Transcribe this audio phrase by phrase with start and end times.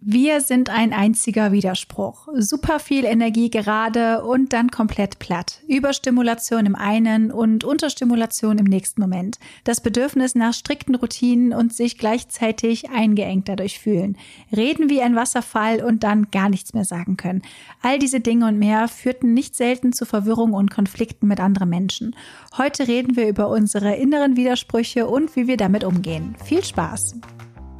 [0.00, 2.28] Wir sind ein einziger Widerspruch.
[2.36, 5.60] Super viel Energie gerade und dann komplett platt.
[5.66, 9.40] Überstimulation im einen und Unterstimulation im nächsten Moment.
[9.64, 14.16] Das Bedürfnis nach strikten Routinen und sich gleichzeitig eingeengt dadurch fühlen.
[14.56, 17.42] Reden wie ein Wasserfall und dann gar nichts mehr sagen können.
[17.82, 22.14] All diese Dinge und mehr führten nicht selten zu Verwirrung und Konflikten mit anderen Menschen.
[22.56, 26.36] Heute reden wir über unsere inneren Widersprüche und wie wir damit umgehen.
[26.44, 27.16] Viel Spaß!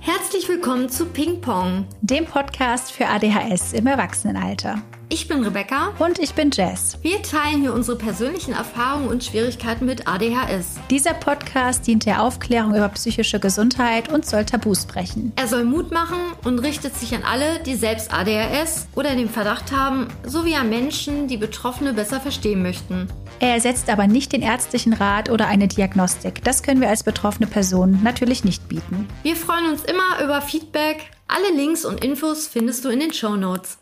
[0.01, 4.81] Herzlich willkommen zu Ping Pong, dem Podcast für ADHS im Erwachsenenalter.
[5.11, 5.93] Ich bin Rebecca.
[5.99, 6.99] Und ich bin Jess.
[7.03, 10.77] Wir teilen hier unsere persönlichen Erfahrungen und Schwierigkeiten mit ADHS.
[10.91, 15.33] Dieser Podcast dient der Aufklärung über psychische Gesundheit und soll Tabus brechen.
[15.37, 19.73] Er soll Mut machen und richtet sich an alle, die selbst ADHS oder den Verdacht
[19.73, 23.09] haben, sowie an Menschen, die Betroffene besser verstehen möchten.
[23.41, 26.43] Er ersetzt aber nicht den ärztlichen Rat oder eine Diagnostik.
[26.43, 29.07] Das können wir als betroffene Person natürlich nicht bieten.
[29.23, 31.11] Wir freuen uns immer über Feedback.
[31.29, 33.79] Alle Links und Infos findest du in den Show Notes.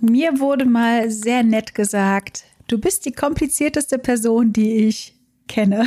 [0.00, 5.14] Mir wurde mal sehr nett gesagt, du bist die komplizierteste Person, die ich
[5.46, 5.86] kenne.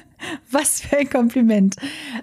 [0.50, 1.74] Was für ein Kompliment.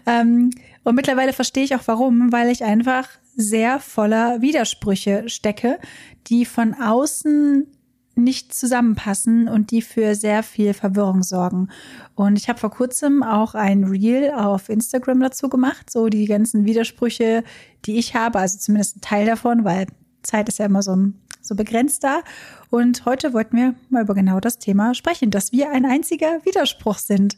[0.05, 0.51] Ähm,
[0.83, 5.79] und mittlerweile verstehe ich auch warum, weil ich einfach sehr voller Widersprüche stecke,
[6.27, 7.67] die von außen
[8.15, 11.69] nicht zusammenpassen und die für sehr viel Verwirrung sorgen.
[12.15, 16.65] Und ich habe vor kurzem auch ein Reel auf Instagram dazu gemacht, so die ganzen
[16.65, 17.43] Widersprüche,
[17.85, 19.87] die ich habe, also zumindest ein Teil davon, weil
[20.21, 20.95] Zeit ist ja immer so
[21.43, 22.21] so begrenzt da.
[22.69, 26.97] Und heute wollten wir mal über genau das Thema sprechen, dass wir ein einziger Widerspruch
[26.97, 27.35] sind.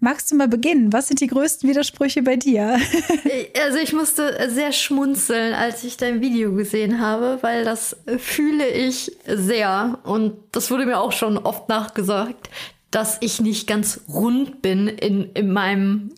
[0.00, 0.92] Magst du mal beginnen?
[0.92, 2.78] Was sind die größten Widersprüche bei dir?
[3.64, 9.16] also ich musste sehr schmunzeln, als ich dein Video gesehen habe, weil das fühle ich
[9.26, 9.98] sehr.
[10.04, 12.48] Und das wurde mir auch schon oft nachgesagt,
[12.92, 16.14] dass ich nicht ganz rund bin in, in meinem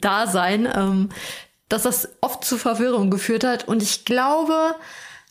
[0.00, 1.08] Dasein, ähm,
[1.70, 3.66] dass das oft zu Verwirrung geführt hat.
[3.66, 4.74] Und ich glaube,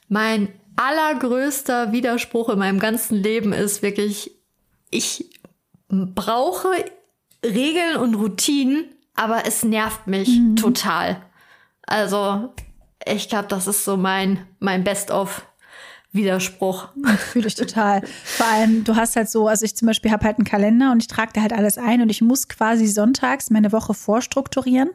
[0.09, 4.31] mein allergrößter Widerspruch in meinem ganzen Leben ist wirklich,
[4.89, 5.25] ich
[5.87, 6.69] brauche
[7.43, 8.85] Regeln und Routinen,
[9.15, 10.55] aber es nervt mich mhm.
[10.55, 11.21] total.
[11.85, 12.53] Also,
[13.05, 15.45] ich glaube, das ist so mein, mein Best-of.
[16.13, 16.89] Widerspruch.
[17.31, 18.01] Fühle ich total.
[18.25, 21.01] Vor allem, du hast halt so, also ich zum Beispiel habe halt einen Kalender und
[21.01, 24.89] ich trage da halt alles ein und ich muss quasi sonntags meine Woche vorstrukturieren.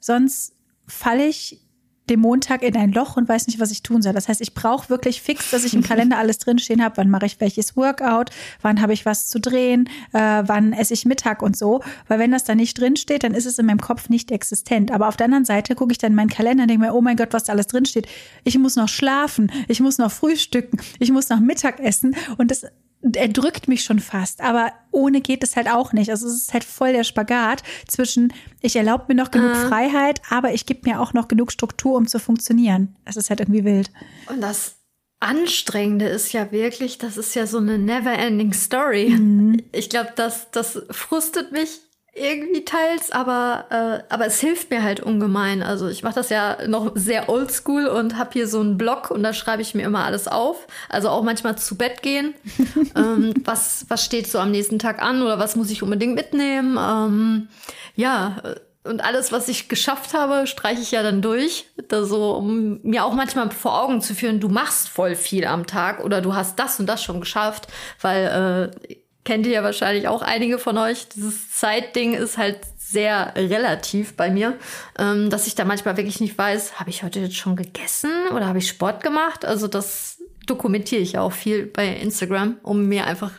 [0.00, 0.52] Sonst
[0.86, 1.63] falle ich
[2.10, 4.12] dem Montag in ein Loch und weiß nicht, was ich tun soll.
[4.12, 6.98] Das heißt, ich brauche wirklich fix, dass ich im Kalender alles drinstehen habe.
[6.98, 8.30] Wann mache ich welches Workout?
[8.60, 9.88] Wann habe ich was zu drehen?
[10.12, 11.82] Äh, wann esse ich Mittag und so?
[12.08, 14.90] Weil wenn das da nicht drinsteht, dann ist es in meinem Kopf nicht existent.
[14.90, 17.00] Aber auf der anderen Seite gucke ich dann in meinen Kalender und denke mir, oh
[17.00, 18.06] mein Gott, was da alles drinsteht.
[18.44, 22.14] Ich muss noch schlafen, ich muss noch frühstücken, ich muss noch Mittag essen.
[22.36, 22.66] Und das
[23.12, 26.10] er drückt mich schon fast, aber ohne geht es halt auch nicht.
[26.10, 29.68] Also es ist halt voll der Spagat zwischen, ich erlaube mir noch genug äh.
[29.68, 32.96] Freiheit, aber ich gebe mir auch noch genug Struktur, um zu funktionieren.
[33.04, 33.90] Das ist halt irgendwie wild.
[34.28, 34.76] Und das
[35.20, 39.10] Anstrengende ist ja wirklich, das ist ja so eine never-ending Story.
[39.10, 39.62] Mhm.
[39.72, 41.80] Ich glaube, das, das frustet mich
[42.14, 45.62] irgendwie teils, aber, äh, aber es hilft mir halt ungemein.
[45.62, 49.22] Also ich mache das ja noch sehr oldschool und habe hier so einen Blog und
[49.22, 50.66] da schreibe ich mir immer alles auf.
[50.88, 52.34] Also auch manchmal zu Bett gehen.
[52.96, 56.78] ähm, was, was steht so am nächsten Tag an oder was muss ich unbedingt mitnehmen?
[56.80, 57.48] Ähm,
[57.96, 58.36] ja,
[58.84, 61.66] und alles, was ich geschafft habe, streiche ich ja dann durch.
[61.88, 65.66] Da so, um mir auch manchmal vor Augen zu führen, du machst voll viel am
[65.66, 67.66] Tag oder du hast das und das schon geschafft,
[68.02, 71.08] weil äh, kennt ihr ja wahrscheinlich auch einige von euch.
[71.08, 74.58] Dieses Zeitding ist halt sehr relativ bei mir,
[74.98, 78.46] ähm, dass ich da manchmal wirklich nicht weiß, habe ich heute jetzt schon gegessen oder
[78.46, 79.44] habe ich Sport gemacht?
[79.44, 83.32] Also das dokumentiere ich ja auch viel bei Instagram, um mir einfach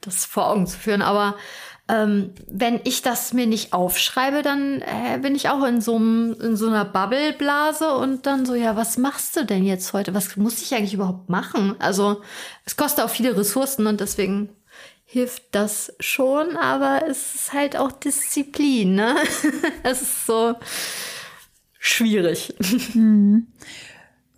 [0.00, 1.02] das vor Augen zu führen.
[1.02, 1.36] Aber
[1.88, 6.56] ähm, wenn ich das mir nicht aufschreibe, dann äh, bin ich auch in so, in
[6.56, 10.14] so einer Bubbleblase und dann so, ja, was machst du denn jetzt heute?
[10.14, 11.76] Was muss ich eigentlich überhaupt machen?
[11.78, 12.22] Also
[12.64, 14.48] es kostet auch viele Ressourcen und deswegen
[15.06, 19.16] hilft das schon, aber es ist halt auch Disziplin, ne?
[19.84, 20.56] es ist so
[21.78, 22.54] schwierig.
[22.92, 23.46] Mhm.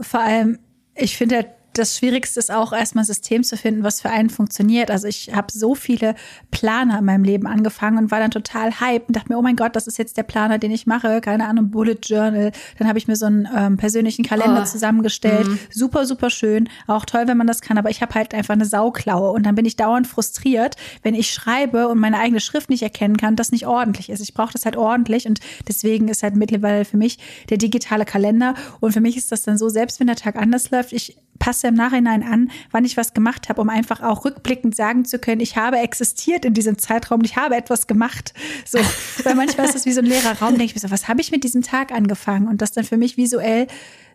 [0.01, 0.59] Vor allem,
[0.95, 1.49] ich finde halt
[1.79, 4.91] das Schwierigste ist auch erstmal ein System zu finden, was für einen funktioniert.
[4.91, 6.15] Also ich habe so viele
[6.51, 9.57] Planer in meinem Leben angefangen und war dann total hype und dachte mir, oh mein
[9.57, 11.21] Gott, das ist jetzt der Planer, den ich mache.
[11.21, 12.53] Keine Ahnung, Bullet Journal.
[12.79, 14.67] Dann habe ich mir so einen ähm, persönlichen Kalender oh.
[14.67, 15.47] zusammengestellt.
[15.47, 15.59] Mhm.
[15.71, 16.69] Super, super schön.
[16.87, 17.79] Auch toll, wenn man das kann.
[17.79, 21.31] Aber ich habe halt einfach eine Sauklaue und dann bin ich dauernd frustriert, wenn ich
[21.31, 24.21] schreibe und meine eigene Schrift nicht erkennen kann, das nicht ordentlich ist.
[24.21, 27.19] Ich brauche das halt ordentlich und deswegen ist halt mittlerweile für mich
[27.51, 30.71] der digitale Kalender und für mich ist das dann so, selbst wenn der Tag anders
[30.71, 34.75] läuft, ich passe im Nachhinein an, wann ich was gemacht habe, um einfach auch rückblickend
[34.75, 38.35] sagen zu können, ich habe existiert in diesem Zeitraum, ich habe etwas gemacht.
[38.65, 38.79] So,
[39.25, 41.21] weil manchmal ist das wie so ein leerer Raum, denke ich mir so, was habe
[41.21, 42.49] ich mit diesem Tag angefangen?
[42.49, 43.67] Und das dann für mich visuell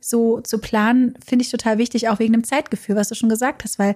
[0.02, 3.64] so zu planen, finde ich total wichtig, auch wegen dem Zeitgefühl, was du schon gesagt
[3.64, 3.96] hast, weil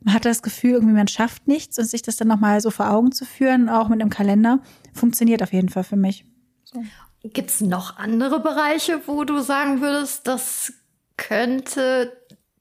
[0.00, 2.90] man hat das Gefühl, irgendwie man schafft nichts und sich das dann nochmal so vor
[2.90, 4.60] Augen zu führen, auch mit einem Kalender,
[4.92, 6.24] funktioniert auf jeden Fall für mich.
[6.64, 6.82] So.
[7.24, 10.72] Gibt es noch andere Bereiche, wo du sagen würdest, das
[11.16, 12.12] könnte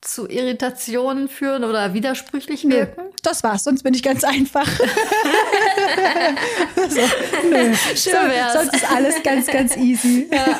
[0.01, 3.03] zu Irritationen führen oder widersprüchlich wirken?
[3.05, 4.67] Nö, das war's, sonst bin ich ganz einfach.
[6.89, 7.01] so,
[7.49, 7.73] nö.
[7.95, 8.53] Schön wär's.
[8.53, 10.27] sonst ist alles ganz, ganz easy.
[10.31, 10.59] Ja.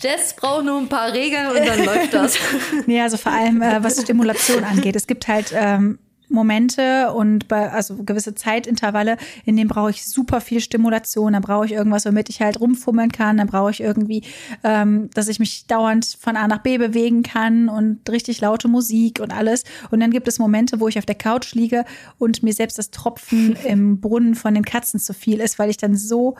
[0.00, 2.38] Jess braucht nur ein paar Regeln und dann läuft das.
[2.86, 4.96] nee, also vor allem, äh, was Stimulation angeht.
[4.96, 5.98] Es gibt halt ähm,
[6.30, 11.32] Momente und bei, also gewisse Zeitintervalle, in denen brauche ich super viel Stimulation.
[11.32, 13.36] Dann brauche ich irgendwas, womit ich halt rumfummeln kann.
[13.36, 14.22] Dann brauche ich irgendwie,
[14.64, 19.20] ähm, dass ich mich dauernd von A nach B bewegen kann und richtig laute Musik
[19.20, 19.64] und alles.
[19.90, 21.84] Und dann gibt es Momente, wo ich auf der Couch liege
[22.18, 25.76] und mir selbst das Tropfen im Brunnen von den Katzen zu viel ist, weil ich
[25.76, 26.36] dann so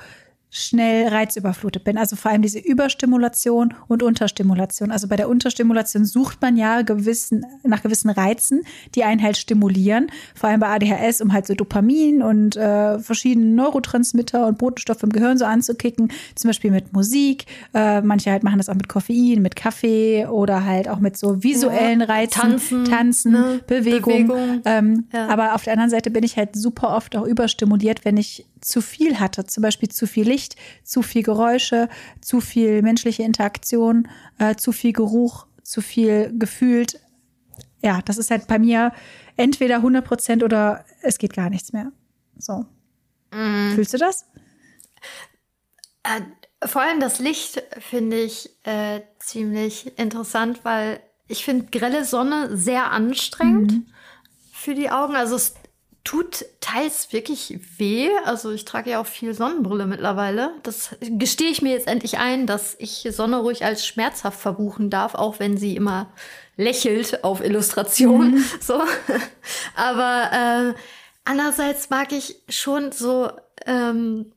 [0.50, 1.96] schnell reizüberflutet bin.
[1.96, 4.90] Also vor allem diese Überstimulation und Unterstimulation.
[4.90, 8.62] Also bei der Unterstimulation sucht man ja gewissen, nach gewissen Reizen,
[8.96, 10.10] die einen halt stimulieren.
[10.34, 15.10] Vor allem bei ADHS, um halt so Dopamin und äh, verschiedene Neurotransmitter und Botenstoffe im
[15.10, 16.10] Gehirn so anzukicken.
[16.34, 17.46] Zum Beispiel mit Musik.
[17.72, 21.44] Äh, manche halt machen das auch mit Koffein, mit Kaffee oder halt auch mit so
[21.44, 22.40] visuellen Reizen.
[22.40, 23.60] Tanzen, Tanzen ne?
[23.68, 24.26] Bewegung.
[24.26, 24.62] Bewegung.
[24.64, 25.28] Ähm, ja.
[25.28, 28.80] Aber auf der anderen Seite bin ich halt super oft auch überstimuliert, wenn ich zu
[28.80, 31.88] viel hatte, zum Beispiel zu viel Licht, zu viel Geräusche,
[32.20, 34.08] zu viel menschliche Interaktion,
[34.38, 37.00] äh, zu viel Geruch, zu viel gefühlt.
[37.82, 38.92] Ja, das ist halt bei mir
[39.36, 41.92] entweder 100 Prozent oder es geht gar nichts mehr.
[42.36, 42.66] So.
[43.32, 43.74] Mm.
[43.74, 44.26] Fühlst du das?
[46.02, 46.20] Äh,
[46.66, 52.90] vor allem das Licht finde ich äh, ziemlich interessant, weil ich finde grelle Sonne sehr
[52.90, 53.86] anstrengend mhm.
[54.52, 55.14] für die Augen.
[55.14, 55.54] Also es
[56.04, 58.08] tut teils wirklich weh.
[58.24, 60.52] Also ich trage ja auch viel Sonnenbrille mittlerweile.
[60.62, 65.14] Das gestehe ich mir jetzt endlich ein, dass ich Sonne ruhig als schmerzhaft verbuchen darf,
[65.14, 66.10] auch wenn sie immer
[66.56, 68.36] lächelt auf Illustrationen.
[68.36, 68.44] Mhm.
[68.60, 68.82] So.
[69.74, 70.80] Aber äh,
[71.24, 73.30] andererseits mag ich schon so
[73.66, 74.32] ähm,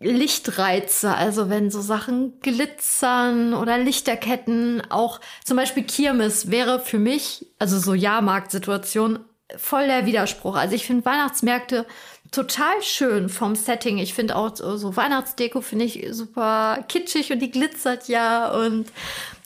[0.00, 7.46] Lichtreize, also wenn so Sachen glitzern oder Lichterketten, auch zum Beispiel Kirmes wäre für mich,
[7.58, 9.20] also so Jahrmarktsituation,
[9.56, 10.56] voll der Widerspruch.
[10.56, 11.86] Also ich finde Weihnachtsmärkte
[12.30, 13.98] total schön vom Setting.
[13.98, 18.86] Ich finde auch so Weihnachtsdeko finde ich super kitschig und die glitzert ja und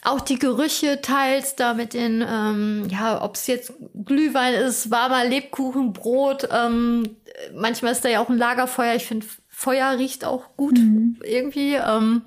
[0.04, 3.72] auch die Gerüche teils da mit den, ähm, ja, ob es jetzt
[4.04, 6.48] Glühwein ist, warmer Lebkuchen, Brot.
[6.50, 7.16] Ähm,
[7.54, 8.94] manchmal ist da ja auch ein Lagerfeuer.
[8.94, 11.18] Ich finde Feuer riecht auch gut mhm.
[11.24, 11.74] irgendwie.
[11.74, 12.22] Ähm,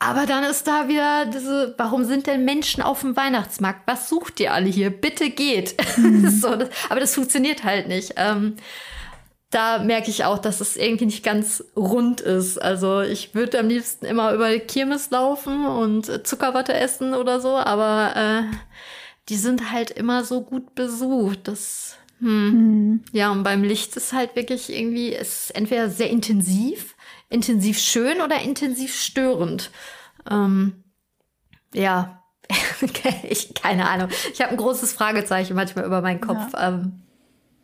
[0.00, 3.82] aber dann ist da wieder diese, warum sind denn Menschen auf dem Weihnachtsmarkt?
[3.86, 4.88] Was sucht ihr alle hier?
[4.88, 5.76] Bitte geht.
[5.98, 6.28] Mhm.
[6.40, 8.14] so, das, aber das funktioniert halt nicht.
[8.16, 8.56] Ähm,
[9.50, 12.56] da merke ich auch, dass es irgendwie nicht ganz rund ist.
[12.56, 18.16] Also ich würde am liebsten immer über Kirmes laufen und Zuckerwatte essen oder so, aber
[18.16, 18.56] äh,
[19.28, 21.46] die sind halt immer so gut besucht.
[21.46, 22.50] Das hm.
[22.50, 23.04] Mhm.
[23.12, 26.94] Ja, und beim Licht ist halt wirklich irgendwie, es ist entweder sehr intensiv
[27.30, 29.70] intensiv schön oder intensiv störend?
[30.30, 30.84] Ähm,
[31.72, 32.22] ja,
[33.28, 34.08] ich, keine Ahnung.
[34.32, 36.52] Ich habe ein großes Fragezeichen manchmal über meinen Kopf.
[36.52, 36.68] Ja.
[36.68, 37.00] Ähm,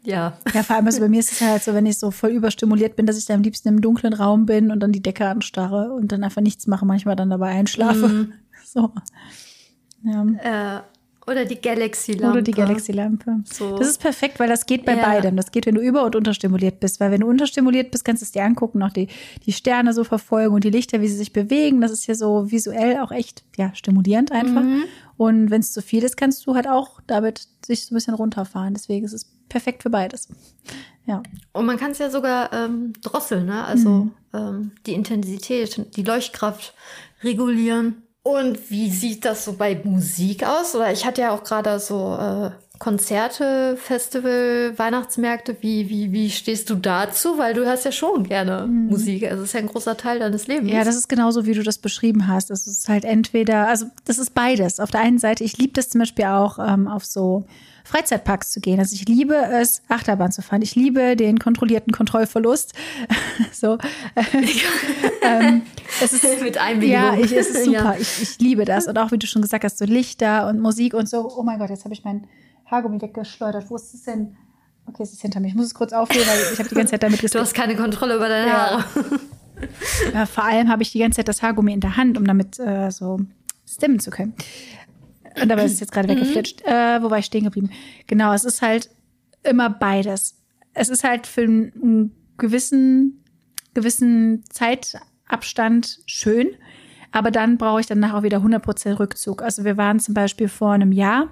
[0.04, 0.38] ja.
[0.54, 2.94] Ja, vor allem, also bei mir ist es halt so, wenn ich so voll überstimuliert
[2.94, 5.92] bin, dass ich da am liebsten im dunklen Raum bin und dann die Decke anstarre
[5.92, 8.08] und dann einfach nichts mache, manchmal dann dabei einschlafe.
[8.08, 8.32] Mhm.
[8.68, 8.92] So.
[10.02, 10.78] Ja.
[10.78, 10.82] Äh,
[11.26, 12.33] oder die Galaxy-Lampe.
[12.33, 13.42] Oder die Galaxy-Lampe.
[13.45, 13.76] So.
[13.76, 15.04] Das ist perfekt, weil das geht bei ja.
[15.04, 15.37] beidem.
[15.37, 17.00] Das geht, wenn du über- und unterstimuliert bist.
[17.00, 19.09] Weil wenn du unterstimuliert bist, kannst du es dir angucken, auch die,
[19.45, 21.80] die Sterne so verfolgen und die Lichter, wie sie sich bewegen.
[21.80, 24.62] Das ist ja so visuell auch echt, ja, stimulierend einfach.
[24.62, 24.85] Mhm.
[25.16, 28.14] Und wenn es zu viel ist, kannst du halt auch damit sich so ein bisschen
[28.14, 28.75] runterfahren.
[28.75, 30.28] Deswegen ist es perfekt für beides.
[31.06, 31.23] Ja.
[31.52, 33.64] Und man kann es ja sogar ähm, drosseln, ne?
[33.64, 34.12] Also mhm.
[34.33, 36.75] ähm, die Intensität, die Leuchtkraft
[37.23, 38.02] regulieren.
[38.26, 40.75] Und wie sieht das so bei Musik aus?
[40.75, 45.56] Oder ich hatte ja auch gerade so äh, Konzerte, Festival, Weihnachtsmärkte.
[45.61, 47.38] Wie, wie, wie stehst du dazu?
[47.38, 48.88] Weil du hast ja schon gerne mhm.
[48.88, 49.23] Musik.
[49.30, 50.73] Also es ist ja ein großer Teil deines Lebens.
[50.73, 52.50] Ja, das ist genauso, wie du das beschrieben hast.
[52.50, 54.80] Es ist halt entweder, also das ist beides.
[54.80, 57.45] Auf der einen Seite, ich liebe das zum Beispiel auch ähm, auf so
[57.87, 58.81] Freizeitparks zu gehen.
[58.81, 60.61] Also ich liebe es, Achterbahn zu fahren.
[60.61, 62.75] Ich liebe den kontrollierten Kontrollverlust.
[63.52, 63.78] so.
[65.23, 65.62] ähm,
[66.02, 67.00] es ist mit Einwilligung.
[67.00, 67.95] Ja, ich, es ist super.
[67.95, 67.97] Ja.
[67.97, 68.88] Ich, ich liebe das.
[68.88, 71.31] Und auch wie du schon gesagt hast, so Lichter und Musik und so.
[71.37, 72.26] Oh mein Gott, jetzt habe ich mein
[72.64, 73.71] Haargummi weggeschleudert.
[73.71, 74.37] Wo ist es denn?
[74.87, 75.49] Okay, es ist hinter mir.
[75.49, 77.35] Ich muss es kurz aufheben, weil ich habe die ganze Zeit damit geskippt.
[77.37, 78.85] Du hast keine Kontrolle über deine Haare.
[80.12, 82.59] Ja, vor allem habe ich die ganze Zeit das Haargummi in der Hand, um damit
[82.59, 83.21] äh, so
[83.64, 84.35] stimmen zu können.
[85.40, 86.16] Und dabei ist es jetzt gerade Mhm.
[86.21, 86.62] weggeflitscht.
[86.64, 87.71] Äh, wo war ich stehen geblieben?
[88.07, 88.90] Genau, es ist halt
[89.43, 90.37] immer beides.
[90.75, 93.23] Es ist halt für einen gewissen,
[93.75, 96.49] gewissen Zeitabstand schön,
[97.12, 99.43] aber dann brauche ich danach auch wieder 100% Rückzug.
[99.43, 101.28] Also wir waren zum Beispiel vor einem Jahr,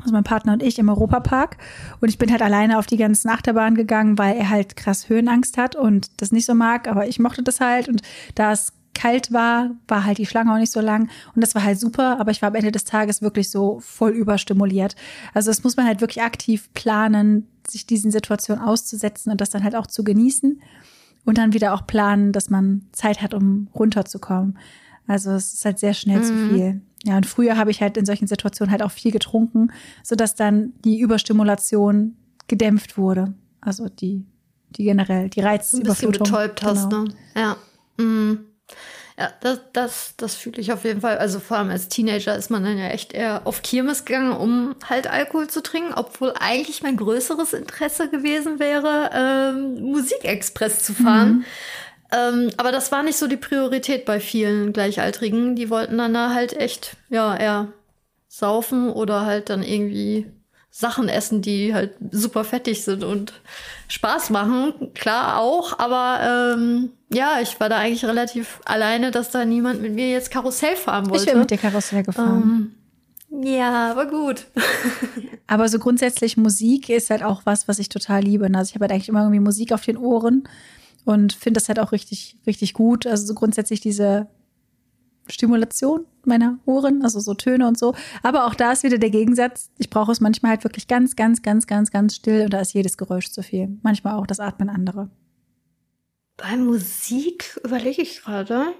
[0.00, 1.58] also mein Partner und ich im Europapark
[2.00, 5.58] und ich bin halt alleine auf die ganzen Achterbahnen gegangen, weil er halt krass Höhenangst
[5.58, 8.02] hat und das nicht so mag, aber ich mochte das halt und
[8.34, 11.64] da es kalt war, war halt die Schlange auch nicht so lang und das war
[11.64, 14.94] halt super, aber ich war am Ende des Tages wirklich so voll überstimuliert.
[15.34, 19.64] Also das muss man halt wirklich aktiv planen, sich diesen Situationen auszusetzen und das dann
[19.64, 20.60] halt auch zu genießen
[21.24, 24.58] und dann wieder auch planen, dass man Zeit hat, um runterzukommen.
[25.06, 26.24] Also es ist halt sehr schnell Mhm.
[26.24, 26.80] zu viel.
[27.04, 29.72] Ja, und früher habe ich halt in solchen Situationen halt auch viel getrunken,
[30.04, 33.34] sodass dann die Überstimulation gedämpft wurde.
[33.60, 34.24] Also die,
[34.70, 36.24] die generell, die ein bisschen Reizüberflutung.
[36.24, 37.04] betäubt hast, Genau.
[37.04, 37.14] ne?
[37.36, 37.56] Ja.
[37.98, 38.38] Mhm.
[39.18, 41.18] Ja, das, das, das fühle ich auf jeden Fall.
[41.18, 44.74] Also vor allem als Teenager ist man dann ja echt eher auf Kirmes gegangen, um
[44.88, 51.44] halt Alkohol zu trinken, obwohl eigentlich mein größeres Interesse gewesen wäre, ähm, Musikexpress zu fahren.
[52.10, 55.56] Ähm, aber das war nicht so die Priorität bei vielen Gleichaltrigen.
[55.56, 57.68] Die wollten dann da halt echt, ja, eher
[58.28, 60.26] saufen oder halt dann irgendwie
[60.74, 63.34] Sachen essen, die halt super fettig sind und
[63.88, 64.72] Spaß machen.
[64.94, 69.94] Klar auch, aber ähm, ja, ich war da eigentlich relativ alleine, dass da niemand mit
[69.94, 71.24] mir jetzt Karussell fahren wollte.
[71.24, 72.74] Ich bin mit dir Karussell gefahren.
[73.30, 74.46] ähm, ja, aber gut.
[75.46, 78.48] Aber so grundsätzlich Musik ist halt auch was, was ich total liebe.
[78.54, 80.48] Also ich habe halt eigentlich immer irgendwie Musik auf den Ohren
[81.04, 83.06] und finde das halt auch richtig, richtig gut.
[83.06, 84.28] Also so grundsätzlich diese
[85.26, 87.94] Stimulation meiner Ohren, also so Töne und so.
[88.22, 89.70] Aber auch da ist wieder der Gegensatz.
[89.78, 92.74] Ich brauche es manchmal halt wirklich ganz, ganz, ganz, ganz, ganz still und da ist
[92.74, 93.78] jedes Geräusch zu viel.
[93.82, 95.10] Manchmal auch das Atmen anderer.
[96.36, 98.74] Bei Musik überlege ich gerade.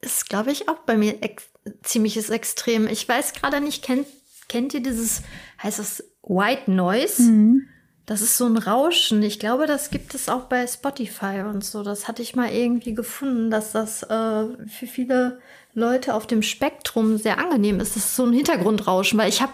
[0.00, 1.44] Ist, glaube ich, auch bei mir ex
[1.82, 2.86] ziemliches Extrem.
[2.88, 4.06] Ich weiß gerade nicht, kennt,
[4.48, 5.22] kennt ihr dieses,
[5.62, 7.22] heißt das White Noise?
[7.22, 7.68] Mhm.
[8.06, 9.22] Das ist so ein Rauschen.
[9.22, 11.82] Ich glaube, das gibt es auch bei Spotify und so.
[11.82, 15.40] Das hatte ich mal irgendwie gefunden, dass das äh, für viele
[15.74, 17.96] Leute auf dem Spektrum sehr angenehm ist.
[17.96, 19.52] Das ist so ein Hintergrundrauschen, weil ich habe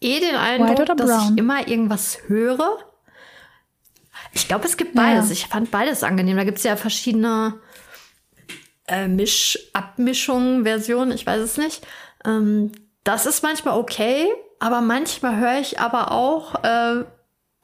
[0.00, 2.78] eh den Eindruck, dass ich immer irgendwas höre.
[4.32, 5.26] Ich glaube, es gibt beides.
[5.26, 5.32] Ja.
[5.32, 6.36] Ich fand beides angenehm.
[6.36, 7.60] Da gibt es ja verschiedene
[8.86, 11.86] äh, Misch Abmischungen, Versionen, ich weiß es nicht.
[12.24, 12.72] Ähm,
[13.04, 17.04] das ist manchmal okay, aber manchmal höre ich aber auch äh,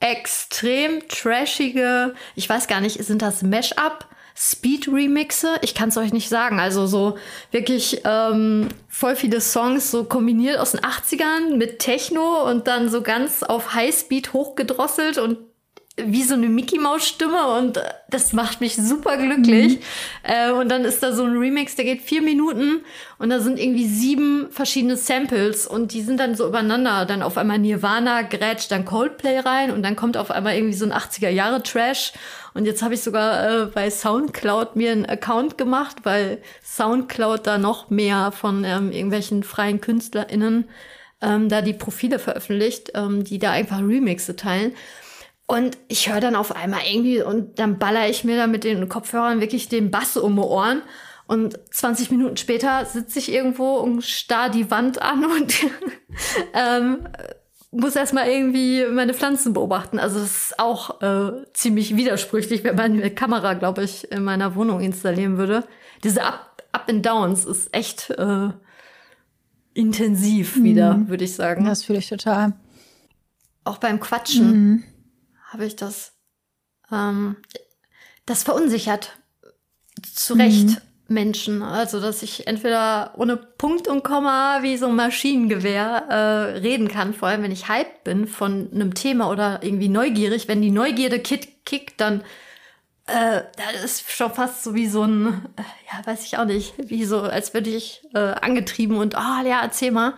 [0.00, 4.08] extrem trashige, ich weiß gar nicht, sind das Mash-up?
[4.36, 5.56] Speed-Remixe?
[5.62, 6.60] Ich kann es euch nicht sagen.
[6.60, 7.16] Also so
[7.50, 13.02] wirklich ähm, voll viele Songs so kombiniert aus den 80ern mit Techno und dann so
[13.02, 15.38] ganz auf Highspeed hochgedrosselt und
[15.98, 19.80] wie so eine Mickey Maus Stimme und äh, das macht mich super glücklich.
[20.22, 22.80] Äh, und dann ist da so ein Remix, der geht vier Minuten
[23.18, 27.06] und da sind irgendwie sieben verschiedene Samples und die sind dann so übereinander.
[27.06, 30.84] Dann auf einmal Nirvana grätscht dann Coldplay rein und dann kommt auf einmal irgendwie so
[30.84, 32.12] ein 80er Jahre Trash.
[32.54, 37.56] Und jetzt habe ich sogar äh, bei Soundcloud mir einen Account gemacht, weil Soundcloud da
[37.56, 40.66] noch mehr von ähm, irgendwelchen freien KünstlerInnen
[41.22, 44.72] ähm, da die Profile veröffentlicht, ähm, die da einfach Remixe teilen.
[45.46, 48.88] Und ich höre dann auf einmal irgendwie und dann baller ich mir da mit den
[48.88, 50.82] Kopfhörern wirklich den Bass um die Ohren.
[51.28, 55.54] Und 20 Minuten später sitze ich irgendwo und starr die Wand an und
[56.54, 57.08] ähm,
[57.70, 59.98] muss erstmal irgendwie meine Pflanzen beobachten.
[59.98, 64.54] Also das ist auch äh, ziemlich widersprüchlich, wenn man eine Kamera, glaube ich, in meiner
[64.54, 65.64] Wohnung installieren würde.
[66.02, 68.50] Diese Up, Up and Downs ist echt äh,
[69.74, 71.66] intensiv wieder, würde ich sagen.
[71.66, 72.54] Das fühle ich total.
[73.64, 74.84] Auch beim Quatschen
[75.46, 76.12] habe ich das.
[76.92, 77.36] Ähm,
[78.26, 79.16] das verunsichert
[80.02, 81.62] zu Recht Menschen.
[81.62, 87.14] Also, dass ich entweder ohne Punkt und Komma wie so ein Maschinengewehr äh, reden kann,
[87.14, 90.48] vor allem wenn ich hyped bin von einem Thema oder irgendwie neugierig.
[90.48, 92.22] Wenn die Neugierde kickt, dann
[93.06, 95.26] äh, das ist schon fast so wie so ein,
[95.56, 95.62] äh,
[95.92, 99.62] ja, weiß ich auch nicht, wie so, als würde ich äh, angetrieben und, ah, ja,
[99.62, 100.14] erzähl mal.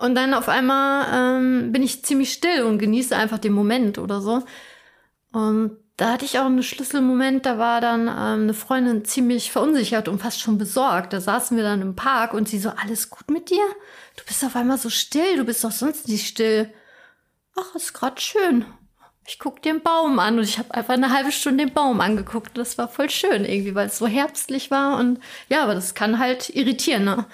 [0.00, 4.22] Und dann auf einmal ähm, bin ich ziemlich still und genieße einfach den Moment oder
[4.22, 4.42] so.
[5.30, 10.08] Und da hatte ich auch einen Schlüsselmoment, da war dann ähm, eine Freundin ziemlich verunsichert
[10.08, 11.12] und fast schon besorgt.
[11.12, 13.62] Da saßen wir dann im Park und sie so, alles gut mit dir?
[14.16, 16.72] Du bist auf einmal so still, du bist doch sonst nicht still.
[17.54, 18.64] Ach, ist grad schön.
[19.26, 22.56] Ich guck den Baum an und ich habe einfach eine halbe Stunde den Baum angeguckt.
[22.56, 26.18] Das war voll schön irgendwie, weil es so herbstlich war und ja, aber das kann
[26.18, 27.26] halt irritieren, ne?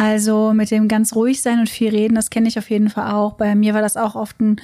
[0.00, 3.12] Also mit dem ganz ruhig sein und viel reden, das kenne ich auf jeden Fall
[3.12, 3.34] auch.
[3.34, 4.56] Bei mir war das auch oft ein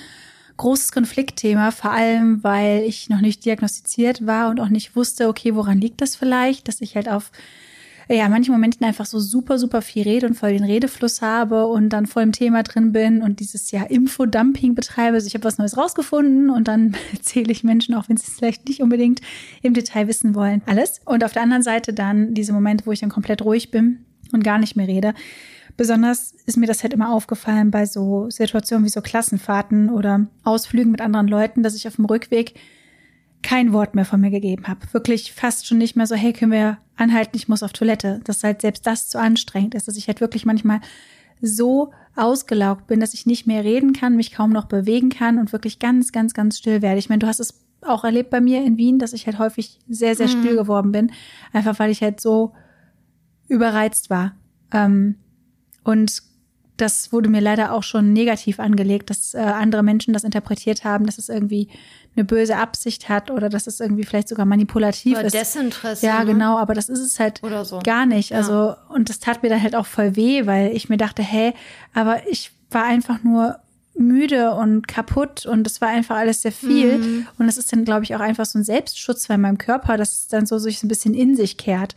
[0.57, 5.55] großes Konfliktthema, vor allem weil ich noch nicht diagnostiziert war und auch nicht wusste, okay,
[5.55, 7.33] woran liegt das vielleicht, dass ich halt auf
[8.09, 11.91] ja, manchen Momenten einfach so super, super viel rede und voll den Redefluss habe und
[11.91, 15.17] dann voll im Thema drin bin und dieses ja Infodumping betreibe.
[15.17, 18.39] Also ich habe was Neues rausgefunden und dann erzähle ich Menschen, auch wenn sie es
[18.39, 19.21] vielleicht nicht unbedingt
[19.61, 21.03] im Detail wissen wollen, alles.
[21.05, 24.45] Und auf der anderen Seite dann diese Momente, wo ich dann komplett ruhig bin und
[24.45, 25.15] gar nicht mehr rede.
[25.77, 30.91] Besonders ist mir das halt immer aufgefallen bei so Situationen wie so Klassenfahrten oder Ausflügen
[30.91, 32.55] mit anderen Leuten, dass ich auf dem Rückweg
[33.43, 34.81] kein Wort mehr von mir gegeben habe.
[34.93, 38.21] Wirklich fast schon nicht mehr so, hey, können wir anhalten, ich muss auf Toilette.
[38.25, 40.81] Dass halt selbst das zu anstrengend ist, dass ich halt wirklich manchmal
[41.43, 45.53] so ausgelaugt bin, dass ich nicht mehr reden kann, mich kaum noch bewegen kann und
[45.53, 46.99] wirklich ganz, ganz, ganz still werde.
[46.99, 49.79] Ich meine, du hast es auch erlebt bei mir in Wien, dass ich halt häufig
[49.89, 50.57] sehr, sehr still mhm.
[50.57, 51.13] geworden bin,
[51.53, 52.53] einfach weil ich halt so
[53.49, 54.35] überreizt war.
[54.73, 55.17] Ähm,
[55.85, 56.23] und
[56.77, 61.07] das wurde mir leider auch schon negativ angelegt, dass äh, andere Menschen das interpretiert haben,
[61.07, 61.69] dass es irgendwie
[62.15, 65.35] eine böse Absicht hat oder dass es irgendwie vielleicht sogar manipulativ oder ist.
[65.35, 66.05] Desinteresse.
[66.05, 66.33] Ja, ne?
[66.33, 67.81] genau, aber das ist es halt so.
[67.81, 68.31] gar nicht.
[68.31, 68.39] Ja.
[68.39, 71.55] Also, und das tat mir dann halt auch voll weh, weil ich mir dachte, hey,
[71.95, 73.59] aber ich war einfach nur
[73.95, 76.99] müde und kaputt und es war einfach alles sehr viel.
[76.99, 77.27] Mhm.
[77.39, 80.13] Und das ist dann, glaube ich, auch einfach so ein Selbstschutz bei meinem Körper, dass
[80.13, 81.95] es dann so sich so ein bisschen in sich kehrt.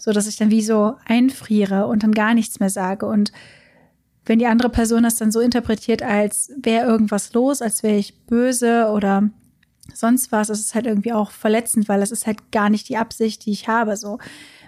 [0.00, 3.04] So dass ich dann wie so einfriere und dann gar nichts mehr sage.
[3.04, 3.32] Und
[4.24, 8.24] wenn die andere Person das dann so interpretiert, als wäre irgendwas los, als wäre ich
[8.26, 9.28] böse oder
[9.94, 12.96] sonst was, ist es halt irgendwie auch verletzend, weil das ist halt gar nicht die
[12.96, 13.96] Absicht, die ich habe.
[13.96, 14.18] So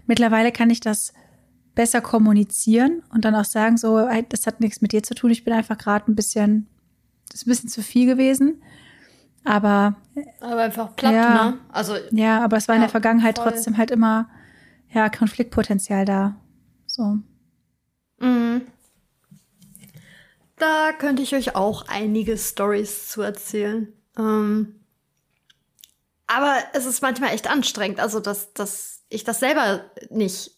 [0.06, 1.14] mittlerweile kann ich das
[1.74, 5.44] besser kommunizieren und dann auch sagen, so, das hat nichts mit dir zu tun, ich
[5.44, 6.66] bin einfach gerade ein bisschen,
[7.30, 8.62] das ist ein bisschen zu viel gewesen.
[9.44, 9.96] Aber,
[10.40, 11.58] aber einfach platt, ja, ne?
[11.70, 13.50] Also, ja, aber es war ja, in der Vergangenheit voll.
[13.50, 14.28] trotzdem halt immer,
[14.92, 16.36] ja, Konfliktpotenzial da.
[16.86, 17.18] So.
[18.18, 18.62] Mhm.
[20.56, 23.92] Da könnte ich euch auch einige Stories zu erzählen.
[24.16, 24.80] Ähm,
[26.26, 30.52] aber es ist manchmal echt anstrengend, also dass, dass ich das selber nicht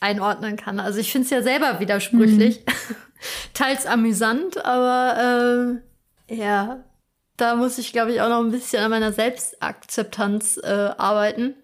[0.00, 0.80] einordnen kann.
[0.80, 2.64] Also ich finde es ja selber widersprüchlich.
[2.66, 2.72] Mhm.
[3.54, 5.80] Teils amüsant, aber
[6.28, 6.84] äh, ja,
[7.36, 11.54] da muss ich, glaube ich, auch noch ein bisschen an meiner Selbstakzeptanz äh, arbeiten.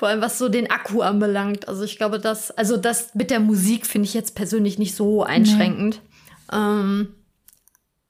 [0.00, 1.68] Vor allem was so den Akku anbelangt.
[1.68, 5.24] Also ich glaube, das, also das mit der Musik finde ich jetzt persönlich nicht so
[5.24, 6.00] einschränkend.
[6.50, 6.58] Nee.
[6.58, 7.08] Ähm,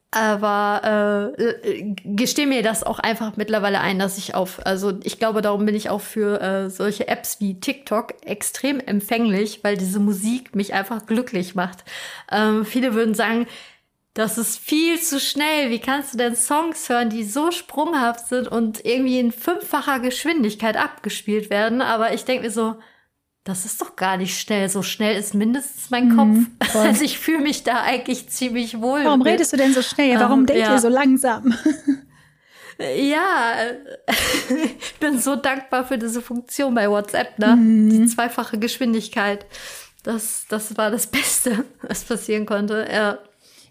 [0.09, 5.41] aber äh, gestehe mir das auch einfach mittlerweile ein, dass ich auf, also ich glaube,
[5.41, 10.55] darum bin ich auch für äh, solche Apps wie TikTok extrem empfänglich, weil diese Musik
[10.55, 11.83] mich einfach glücklich macht.
[12.31, 13.47] Ähm, viele würden sagen,
[14.13, 15.69] das ist viel zu schnell.
[15.69, 20.75] Wie kannst du denn Songs hören, die so sprunghaft sind und irgendwie in fünffacher Geschwindigkeit
[20.75, 21.81] abgespielt werden?
[21.81, 22.75] Aber ich denke mir so,
[23.43, 24.69] das ist doch gar nicht schnell.
[24.69, 26.17] So schnell ist mindestens mein mhm,
[26.59, 26.71] Kopf.
[26.71, 26.81] Voll.
[26.87, 29.03] Also ich fühle mich da eigentlich ziemlich wohl.
[29.03, 29.27] Warum mit.
[29.27, 30.19] redest du denn so schnell?
[30.19, 30.73] Warum ähm, denkt ja.
[30.73, 31.53] ihr so langsam?
[32.79, 33.53] Ja,
[34.49, 37.55] ich bin so dankbar für diese Funktion bei WhatsApp, ne?
[37.55, 37.89] Mhm.
[37.91, 39.45] Die zweifache Geschwindigkeit.
[40.01, 42.87] Das, das war das Beste, was passieren konnte.
[42.91, 43.19] Ja.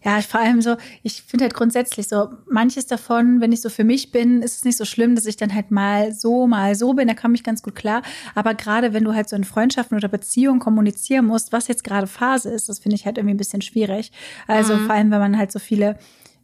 [0.02, 3.84] Ja, vor allem so, ich finde halt grundsätzlich so, manches davon, wenn ich so für
[3.84, 6.94] mich bin, ist es nicht so schlimm, dass ich dann halt mal so, mal so
[6.94, 8.02] bin, da komme ich ganz gut klar.
[8.34, 12.06] Aber gerade wenn du halt so in Freundschaften oder Beziehungen kommunizieren musst, was jetzt gerade
[12.06, 14.10] Phase ist, das finde ich halt irgendwie ein bisschen schwierig.
[14.46, 14.86] Also mhm.
[14.86, 15.98] vor allem, wenn man halt so viele,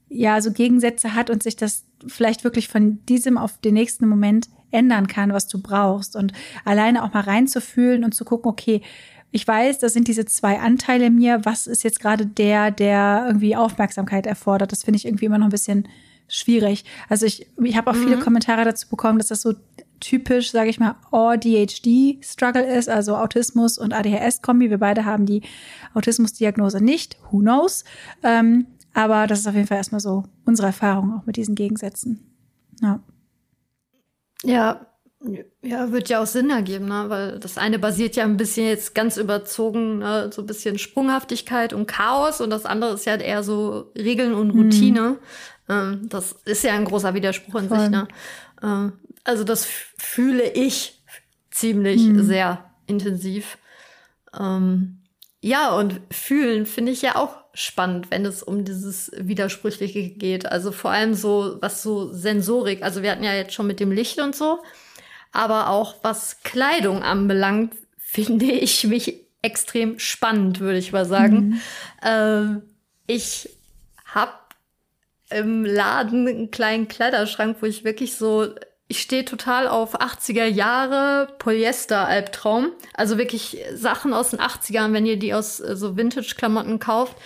[0.08, 4.48] ja, so Gegensätze hat und sich das vielleicht wirklich von diesem auf den nächsten Moment
[4.70, 6.16] ändern kann, was du brauchst.
[6.16, 6.32] Und
[6.64, 8.82] alleine auch mal reinzufühlen und zu gucken, okay,
[9.36, 11.44] ich weiß, das sind diese zwei Anteile mir.
[11.44, 14.72] Was ist jetzt gerade der, der irgendwie Aufmerksamkeit erfordert?
[14.72, 15.86] Das finde ich irgendwie immer noch ein bisschen
[16.26, 16.86] schwierig.
[17.10, 18.02] Also ich, ich habe auch mhm.
[18.02, 19.52] viele Kommentare dazu bekommen, dass das so
[20.00, 24.70] typisch, sage ich mal, ADHD-Struggle ist, also Autismus und ADHS-Kombi.
[24.70, 25.42] Wir beide haben die
[25.92, 27.18] Autismusdiagnose nicht.
[27.30, 27.84] Who knows?
[28.22, 32.34] Ähm, aber das ist auf jeden Fall erstmal so unsere Erfahrung auch mit diesen Gegensätzen.
[32.80, 33.00] Ja.
[34.42, 34.86] Ja,
[35.62, 37.06] ja, wird ja auch Sinn ergeben, ne?
[37.08, 40.30] weil das eine basiert ja ein bisschen jetzt ganz überzogen, ne?
[40.32, 44.50] so ein bisschen Sprunghaftigkeit und Chaos und das andere ist ja eher so Regeln und
[44.50, 45.00] Routine.
[45.00, 45.16] Mhm.
[45.68, 47.80] Ähm, das ist ja ein großer Widerspruch in Voll.
[47.80, 47.90] sich.
[47.90, 48.08] Ne?
[48.62, 48.92] Ähm,
[49.24, 49.66] also das
[49.98, 51.02] fühle ich
[51.50, 52.22] ziemlich mhm.
[52.22, 53.58] sehr intensiv.
[54.38, 55.02] Ähm,
[55.40, 60.46] ja, und fühlen finde ich ja auch spannend, wenn es um dieses Widersprüchliche geht.
[60.46, 63.90] Also vor allem so, was so Sensorik, also wir hatten ja jetzt schon mit dem
[63.90, 64.58] Licht und so,
[65.36, 71.36] aber auch was Kleidung anbelangt, finde ich mich extrem spannend, würde ich mal sagen.
[71.36, 71.60] Mhm.
[72.02, 72.62] Ähm,
[73.06, 73.48] ich
[74.06, 74.32] habe
[75.30, 78.48] im Laden einen kleinen Kleiderschrank, wo ich wirklich so,
[78.88, 82.72] ich stehe total auf 80er Jahre Polyester-Albtraum.
[82.94, 87.16] Also wirklich Sachen aus den 80ern, wenn ihr die aus äh, so Vintage-Klamotten kauft.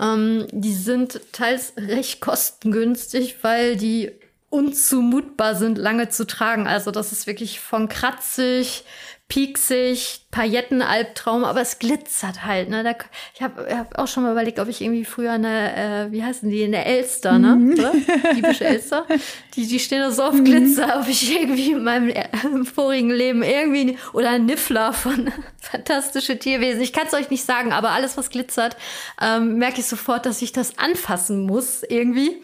[0.00, 4.12] Ähm, die sind teils recht kostengünstig, weil die
[4.50, 6.66] unzumutbar sind, lange zu tragen.
[6.66, 8.84] Also das ist wirklich von kratzig
[9.28, 12.68] pieksig, Paillettenalbtraum, aber es glitzert halt.
[12.68, 12.84] Ne?
[12.84, 12.94] Da,
[13.34, 16.48] ich habe hab auch schon mal überlegt, ob ich irgendwie früher eine, äh, wie heißen
[16.48, 17.56] die, eine Elster, ne?
[17.56, 17.74] Mhm.
[18.34, 19.04] Typische Elster.
[19.54, 20.44] Die, die stehen da so auf mhm.
[20.44, 22.28] Glitzer, ob ich irgendwie in meinem äh,
[22.72, 26.82] vorigen Leben irgendwie, oder ein Niffler von Fantastische Tierwesen.
[26.82, 28.76] Ich kann es euch nicht sagen, aber alles, was glitzert,
[29.20, 32.42] ähm, merke ich sofort, dass ich das anfassen muss irgendwie.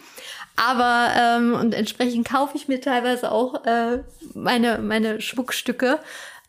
[0.56, 4.02] Aber ähm, und entsprechend kaufe ich mir teilweise auch äh,
[4.34, 5.98] meine meine Schmuckstücke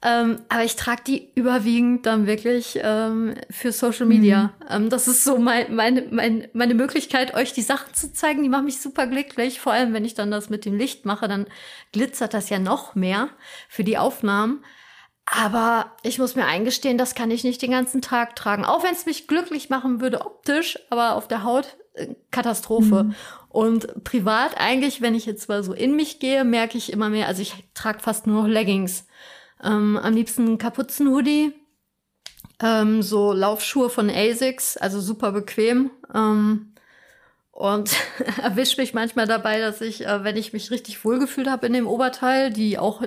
[0.05, 4.53] ähm, aber ich trage die überwiegend dann wirklich ähm, für Social Media.
[4.59, 4.67] Mhm.
[4.69, 8.43] Ähm, das ist so mein, meine, mein, meine Möglichkeit, euch die Sachen zu zeigen.
[8.43, 9.61] Die machen mich super glücklich.
[9.61, 11.47] Vor allem, wenn ich dann das mit dem Licht mache, dann
[11.93, 13.29] glitzert das ja noch mehr
[13.69, 14.65] für die Aufnahmen.
[15.25, 18.65] Aber ich muss mir eingestehen, das kann ich nicht den ganzen Tag tragen.
[18.65, 21.77] Auch wenn es mich glücklich machen würde optisch, aber auf der Haut
[22.31, 23.03] Katastrophe.
[23.03, 23.15] Mhm.
[23.49, 27.27] Und privat eigentlich, wenn ich jetzt mal so in mich gehe, merke ich immer mehr,
[27.27, 29.05] also ich trage fast nur noch Leggings.
[29.63, 31.53] Ähm, am liebsten Kapuzenhoodie,
[32.61, 35.91] ähm, so Laufschuhe von ASICS, also super bequem.
[36.13, 36.73] Ähm,
[37.51, 37.95] und
[38.41, 41.87] erwischt mich manchmal dabei, dass ich, äh, wenn ich mich richtig wohlgefühlt habe in dem
[41.87, 43.03] Oberteil, die auch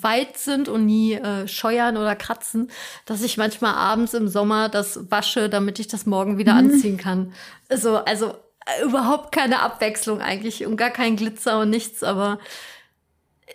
[0.00, 2.70] weit sind und nie äh, scheuern oder kratzen,
[3.04, 6.70] dass ich manchmal abends im Sommer das wasche, damit ich das morgen wieder mhm.
[6.70, 7.32] anziehen kann.
[7.68, 8.34] Also, also
[8.66, 12.38] äh, überhaupt keine Abwechslung eigentlich und gar kein Glitzer und nichts, aber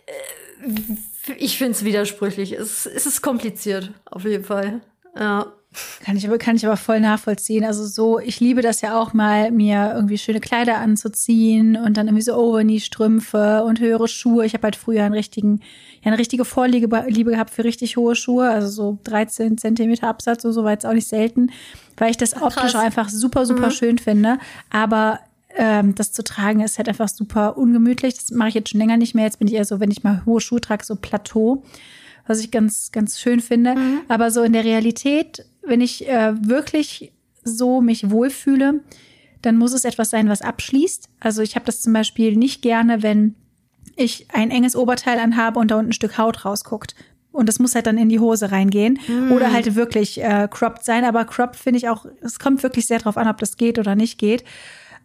[0.05, 2.53] äh, ich finde es widersprüchlich.
[2.53, 4.81] Es, es ist kompliziert, auf jeden Fall.
[5.17, 5.53] Ja.
[6.03, 7.63] Kann ich, aber, kann ich aber voll nachvollziehen.
[7.63, 12.07] Also so, ich liebe das ja auch mal, mir irgendwie schöne Kleider anzuziehen und dann
[12.07, 14.45] irgendwie so Overknee-Strümpfe und höhere Schuhe.
[14.45, 15.59] Ich habe halt früher einen richtigen,
[16.01, 20.51] ja, eine richtige Vorliebe gehabt für richtig hohe Schuhe, also so 13 Zentimeter Absatz, so,
[20.51, 21.51] so war jetzt auch nicht selten,
[21.97, 23.71] weil ich das optisch auch einfach super, super mhm.
[23.71, 24.39] schön finde.
[24.69, 25.19] Aber
[25.57, 28.15] ähm, das zu tragen ist halt einfach super ungemütlich.
[28.15, 29.25] Das mache ich jetzt schon länger nicht mehr.
[29.25, 31.63] Jetzt bin ich eher so, wenn ich mal hohe Schuhe trage, so Plateau,
[32.27, 33.75] was ich ganz, ganz schön finde.
[33.75, 34.01] Mhm.
[34.07, 38.81] Aber so in der Realität, wenn ich äh, wirklich so mich wohlfühle,
[39.41, 41.09] dann muss es etwas sein, was abschließt.
[41.19, 43.35] Also ich habe das zum Beispiel nicht gerne, wenn
[43.95, 46.95] ich ein enges Oberteil anhabe und da unten ein Stück Haut rausguckt.
[47.31, 48.99] Und das muss halt dann in die Hose reingehen.
[49.07, 49.31] Mm.
[49.31, 51.05] Oder halt wirklich äh, cropped sein.
[51.05, 53.95] Aber cropped finde ich auch, es kommt wirklich sehr drauf an, ob das geht oder
[53.95, 54.43] nicht geht.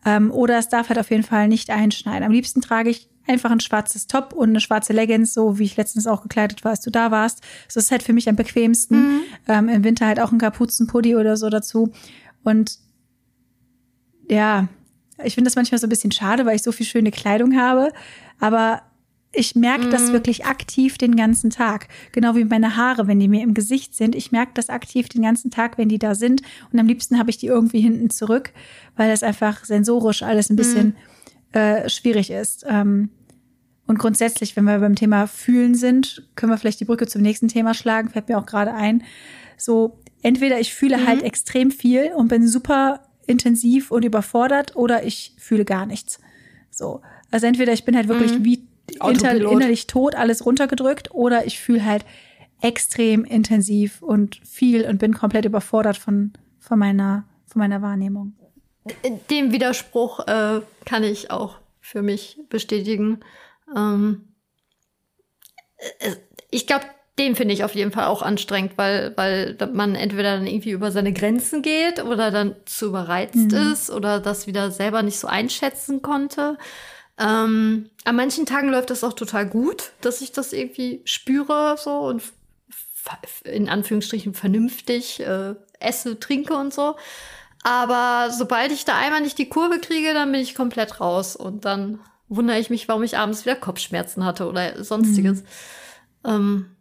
[0.06, 2.24] Ähm, oder es darf halt auf jeden Fall nicht einschneiden.
[2.24, 5.76] Am liebsten trage ich einfach ein schwarzes Top und eine schwarze Leggings, so wie ich
[5.76, 7.40] letztens auch gekleidet war, als du da warst.
[7.66, 8.98] Das ist halt für mich am bequemsten.
[8.98, 9.20] Mhm.
[9.48, 11.92] Ähm, Im Winter halt auch ein Kapuzenpulli oder so dazu.
[12.42, 12.78] Und
[14.28, 14.68] ja,
[15.22, 17.92] ich finde das manchmal so ein bisschen schade, weil ich so viel schöne Kleidung habe.
[18.40, 18.82] Aber
[19.34, 20.12] ich merke das mhm.
[20.12, 21.88] wirklich aktiv den ganzen Tag.
[22.12, 24.14] Genau wie meine Haare, wenn die mir im Gesicht sind.
[24.14, 26.42] Ich merke das aktiv den ganzen Tag, wenn die da sind.
[26.70, 28.52] Und am liebsten habe ich die irgendwie hinten zurück,
[28.96, 30.94] weil das einfach sensorisch alles ein bisschen mhm.
[31.52, 32.64] Äh, schwierig ist.
[32.68, 33.10] Ähm,
[33.86, 37.48] und grundsätzlich, wenn wir beim Thema Fühlen sind, können wir vielleicht die Brücke zum nächsten
[37.48, 39.02] Thema schlagen, fällt mir auch gerade ein.
[39.56, 41.06] So, entweder ich fühle mhm.
[41.06, 46.20] halt extrem viel und bin super intensiv und überfordert oder ich fühle gar nichts.
[46.70, 47.02] So.
[47.30, 48.44] Also entweder ich bin halt wirklich mhm.
[48.44, 48.66] wie
[49.06, 52.04] inter, innerlich tot, alles runtergedrückt oder ich fühle halt
[52.60, 58.34] extrem intensiv und viel und bin komplett überfordert von, von, meiner, von meiner Wahrnehmung.
[59.30, 63.20] Den Widerspruch äh, kann ich auch für mich bestätigen.
[63.76, 64.34] Ähm,
[65.98, 66.16] äh,
[66.50, 66.84] ich glaube,
[67.18, 70.90] den finde ich auf jeden Fall auch anstrengend, weil, weil man entweder dann irgendwie über
[70.90, 73.72] seine Grenzen geht oder dann zu überreizt mhm.
[73.72, 76.56] ist oder das wieder selber nicht so einschätzen konnte.
[77.18, 81.98] Ähm, an manchen Tagen läuft das auch total gut, dass ich das irgendwie spüre so
[81.98, 82.22] und
[83.44, 86.96] in Anführungsstrichen vernünftig äh, esse, trinke und so.
[87.62, 91.64] Aber sobald ich da einmal nicht die Kurve kriege, dann bin ich komplett raus und
[91.64, 95.42] dann wundere ich mich, warum ich abends wieder Kopfschmerzen hatte oder sonstiges.
[95.42, 95.46] Mhm.
[96.24, 96.76] Ähm,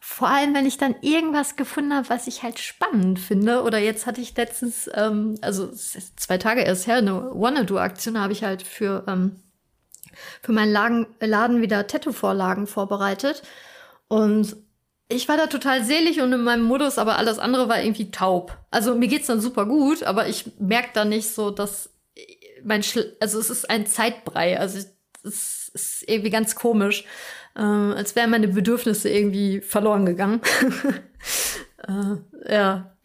[0.00, 3.62] vor allem, wenn ich dann irgendwas gefunden habe, was ich halt spannend finde.
[3.62, 8.42] Oder jetzt hatte ich letztens, ähm, also zwei Tage erst her, eine Wanna-Do-Aktion habe ich
[8.42, 9.36] halt für ähm,
[10.42, 13.42] für meinen Laden, Laden wieder Tattoo-Vorlagen vorbereitet.
[14.08, 14.56] Und
[15.10, 18.56] ich war da total selig und in meinem Modus, aber alles andere war irgendwie taub.
[18.70, 21.90] Also mir geht's dann super gut, aber ich merke da nicht so, dass
[22.62, 24.58] mein Schl also es ist ein Zeitbrei.
[24.58, 24.78] Also
[25.22, 27.04] es ist irgendwie ganz komisch,
[27.56, 30.40] äh, als wären meine Bedürfnisse irgendwie verloren gegangen.
[31.88, 32.96] äh, ja,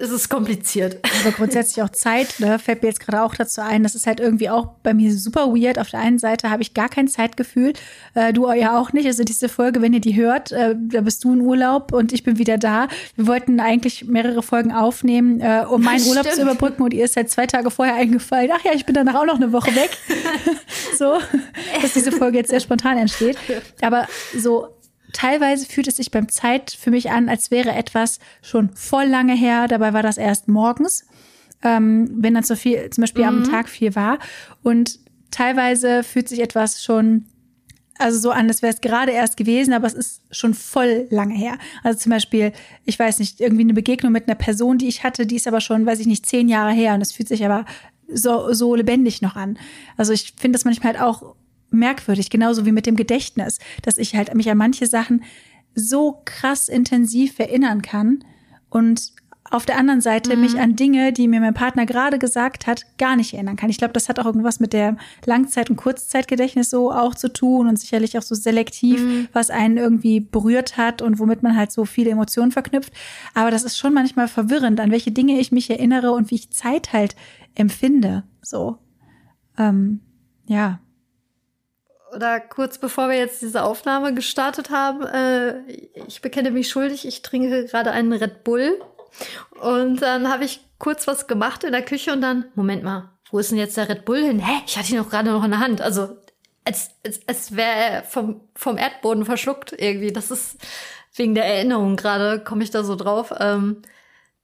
[0.00, 0.98] ist es kompliziert.
[1.20, 3.82] Aber grundsätzlich auch Zeit, ne, fällt mir jetzt gerade auch dazu ein.
[3.82, 5.78] Das ist halt irgendwie auch bei mir super weird.
[5.78, 7.74] Auf der einen Seite habe ich gar kein Zeitgefühl.
[8.14, 9.06] Äh, du ja auch nicht.
[9.06, 12.24] Also diese Folge, wenn ihr die hört, äh, da bist du in Urlaub und ich
[12.24, 12.88] bin wieder da.
[13.16, 17.16] Wir wollten eigentlich mehrere Folgen aufnehmen, äh, um meinen Urlaub zu überbrücken und ihr ist
[17.16, 18.50] halt zwei Tage vorher eingefallen.
[18.54, 19.90] Ach ja, ich bin danach auch noch eine Woche weg.
[20.98, 21.18] so,
[21.82, 23.36] dass diese Folge jetzt sehr spontan entsteht.
[23.82, 24.68] Aber so
[25.12, 29.34] teilweise fühlt es sich beim Zeit für mich an, als wäre etwas schon voll lange
[29.34, 29.68] her.
[29.68, 31.06] Dabei war das erst morgens,
[31.62, 33.28] ähm, wenn dann so viel, zum Beispiel mhm.
[33.28, 34.18] am Tag viel war.
[34.62, 34.98] Und
[35.30, 37.26] teilweise fühlt sich etwas schon
[38.00, 41.34] also so an, als wäre es gerade erst gewesen, aber es ist schon voll lange
[41.34, 41.58] her.
[41.82, 42.52] Also zum Beispiel,
[42.86, 45.60] ich weiß nicht, irgendwie eine Begegnung mit einer Person, die ich hatte, die ist aber
[45.60, 47.66] schon, weiß ich nicht, zehn Jahre her und es fühlt sich aber
[48.12, 49.58] so, so lebendig noch an.
[49.96, 51.34] Also ich finde das manchmal halt auch
[51.70, 55.22] merkwürdig, genauso wie mit dem Gedächtnis, dass ich halt mich an manche Sachen
[55.74, 58.24] so krass intensiv erinnern kann
[58.68, 59.12] und
[59.50, 60.42] auf der anderen Seite mhm.
[60.42, 63.68] mich an Dinge, die mir mein Partner gerade gesagt hat, gar nicht erinnern kann.
[63.68, 67.66] Ich glaube, das hat auch irgendwas mit der Langzeit- und Kurzzeitgedächtnis so auch zu tun
[67.66, 69.28] und sicherlich auch so selektiv, mhm.
[69.32, 72.92] was einen irgendwie berührt hat und womit man halt so viele Emotionen verknüpft.
[73.34, 76.50] Aber das ist schon manchmal verwirrend, an welche Dinge ich mich erinnere und wie ich
[76.50, 77.16] Zeit halt
[77.56, 78.22] empfinde.
[78.42, 78.78] So,
[79.58, 80.00] ähm,
[80.46, 80.78] ja
[82.14, 85.60] oder kurz bevor wir jetzt diese Aufnahme gestartet haben, äh,
[86.06, 88.80] ich bekenne mich schuldig, ich trinke gerade einen Red Bull.
[89.60, 93.38] Und dann habe ich kurz was gemacht in der Küche und dann, Moment mal, wo
[93.38, 94.40] ist denn jetzt der Red Bull hin?
[94.40, 95.80] Hä, ich hatte ihn doch gerade noch in der Hand.
[95.80, 96.16] Also,
[96.64, 100.12] als, als, als wäre er vom, vom Erdboden verschluckt irgendwie.
[100.12, 100.56] Das ist
[101.14, 103.32] wegen der Erinnerung gerade, komme ich da so drauf.
[103.38, 103.82] Ähm,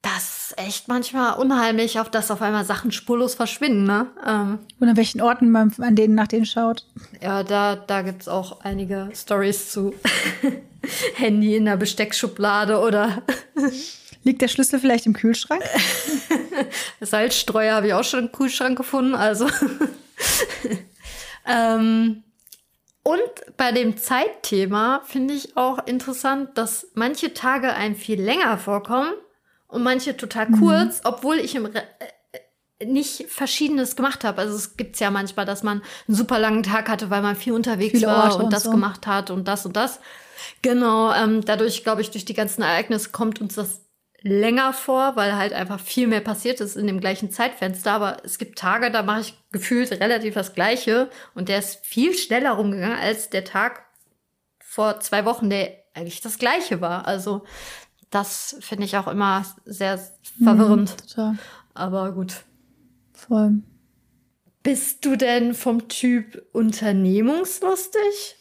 [0.03, 4.07] das ist echt manchmal unheimlich, auf dass auf einmal Sachen spurlos verschwinden, ne?
[4.25, 6.85] Ähm, Und an welchen Orten man an denen nach denen schaut.
[7.21, 9.95] Ja, da, da gibt's auch einige Stories zu.
[11.17, 13.23] Handy in der Besteckschublade oder.
[14.23, 15.63] Liegt der Schlüssel vielleicht im Kühlschrank?
[17.01, 19.49] Salzstreuer habe ich auch schon im Kühlschrank gefunden, also.
[21.47, 22.23] ähm,
[23.03, 29.13] und bei dem Zeitthema finde ich auch interessant, dass manche Tage einem viel länger vorkommen
[29.77, 31.09] und manche total kurz, mhm.
[31.11, 31.83] obwohl ich im Re
[32.79, 34.41] äh, nicht Verschiedenes gemacht habe.
[34.41, 37.53] Also es gibt's ja manchmal, dass man einen super langen Tag hatte, weil man viel
[37.53, 38.71] unterwegs Viele war Orte und, und das so.
[38.71, 40.01] gemacht hat und das und das.
[40.62, 43.83] Genau, ähm, dadurch, glaube ich, durch die ganzen Ereignisse kommt uns das
[44.23, 47.93] länger vor, weil halt einfach viel mehr passiert ist in dem gleichen Zeitfenster.
[47.93, 52.15] Aber es gibt Tage, da mache ich gefühlt relativ das Gleiche und der ist viel
[52.15, 53.85] schneller rumgegangen als der Tag
[54.59, 57.07] vor zwei Wochen, der eigentlich das Gleiche war.
[57.07, 57.45] Also
[58.11, 59.99] das finde ich auch immer sehr
[60.42, 60.90] verwirrend.
[60.90, 61.38] Mhm, total.
[61.75, 62.45] Aber gut.
[63.12, 63.62] Voll.
[64.62, 68.36] Bist du denn vom Typ unternehmungslustig?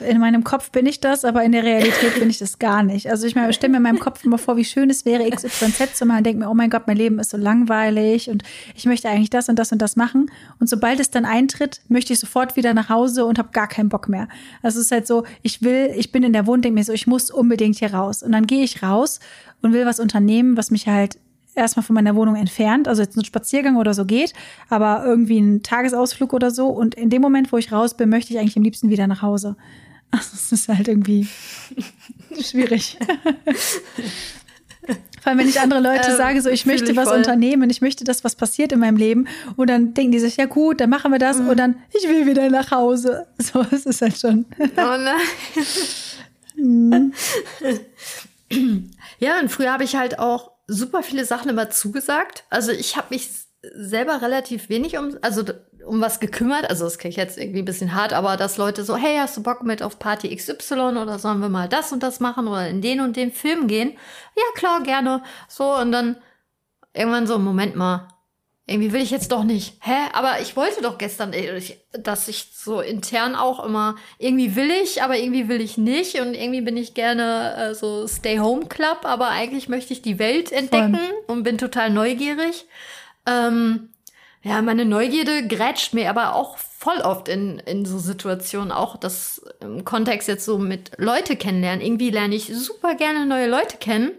[0.00, 3.08] In meinem Kopf bin ich das, aber in der Realität bin ich das gar nicht.
[3.10, 6.06] Also ich stelle mir in meinem Kopf immer vor, wie schön es wäre, XYZ zu
[6.06, 8.42] machen und denke mir, oh mein Gott, mein Leben ist so langweilig und
[8.74, 10.30] ich möchte eigentlich das und das und das machen.
[10.60, 13.88] Und sobald es dann eintritt, möchte ich sofort wieder nach Hause und habe gar keinen
[13.88, 14.28] Bock mehr.
[14.62, 16.92] Also es ist halt so, ich will, ich bin in der Wohnung, denke mir so,
[16.92, 18.22] ich muss unbedingt hier raus.
[18.22, 19.20] Und dann gehe ich raus
[19.62, 21.18] und will was unternehmen, was mich halt
[21.54, 24.32] erstmal von meiner Wohnung entfernt, also jetzt ein Spaziergang oder so geht,
[24.68, 26.68] aber irgendwie ein Tagesausflug oder so.
[26.68, 29.22] Und in dem Moment, wo ich raus bin, möchte ich eigentlich am liebsten wieder nach
[29.22, 29.56] Hause.
[30.10, 31.28] Also es ist halt irgendwie
[32.40, 32.98] schwierig.
[35.24, 37.16] Vor allem, wenn ich andere Leute ähm, sage, so ich möchte ich was voll.
[37.16, 39.26] unternehmen, ich möchte, dass was passiert in meinem Leben.
[39.56, 41.48] Und dann denken die sich, ja gut, dann machen wir das mhm.
[41.48, 43.26] und dann, ich will wieder nach Hause.
[43.38, 44.44] So, es ist halt schon.
[44.58, 45.16] Oh nein.
[46.56, 47.12] mhm.
[49.18, 52.44] Ja, und früher habe ich halt auch super viele Sachen immer zugesagt.
[52.50, 53.30] Also ich habe mich
[53.74, 55.42] selber relativ wenig um, also
[55.86, 56.68] um was gekümmert.
[56.68, 59.36] Also das klinge ich jetzt irgendwie ein bisschen hart, aber dass Leute so, hey, hast
[59.36, 62.68] du Bock mit auf Party XY oder sollen wir mal das und das machen oder
[62.68, 63.92] in den und den Film gehen?
[64.36, 65.22] Ja, klar, gerne.
[65.48, 66.16] So, und dann
[66.92, 68.08] irgendwann so, Moment mal,
[68.66, 69.76] irgendwie will ich jetzt doch nicht.
[69.80, 70.08] Hä?
[70.14, 71.34] Aber ich wollte doch gestern,
[71.92, 76.18] dass ich so intern auch immer, irgendwie will ich, aber irgendwie will ich nicht.
[76.18, 80.50] Und irgendwie bin ich gerne äh, so Stay-Home Club, aber eigentlich möchte ich die Welt
[80.50, 81.24] entdecken Voll.
[81.26, 82.64] und bin total neugierig.
[83.26, 83.90] Ähm,
[84.42, 89.42] ja, meine Neugierde grätscht mir aber auch voll oft in, in so Situationen, auch das
[89.60, 91.80] im Kontext jetzt so mit Leute kennenlernen.
[91.80, 94.12] Irgendwie lerne ich super gerne neue Leute kennen,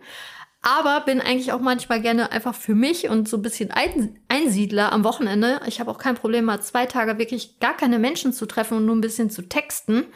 [0.63, 4.91] aber bin eigentlich auch manchmal gerne einfach für mich und so ein bisschen ein, Einsiedler
[4.91, 5.61] am Wochenende.
[5.67, 8.87] Ich habe auch kein Problem, mal zwei Tage wirklich gar keine Menschen zu treffen und
[8.87, 10.07] nur ein bisschen zu texten.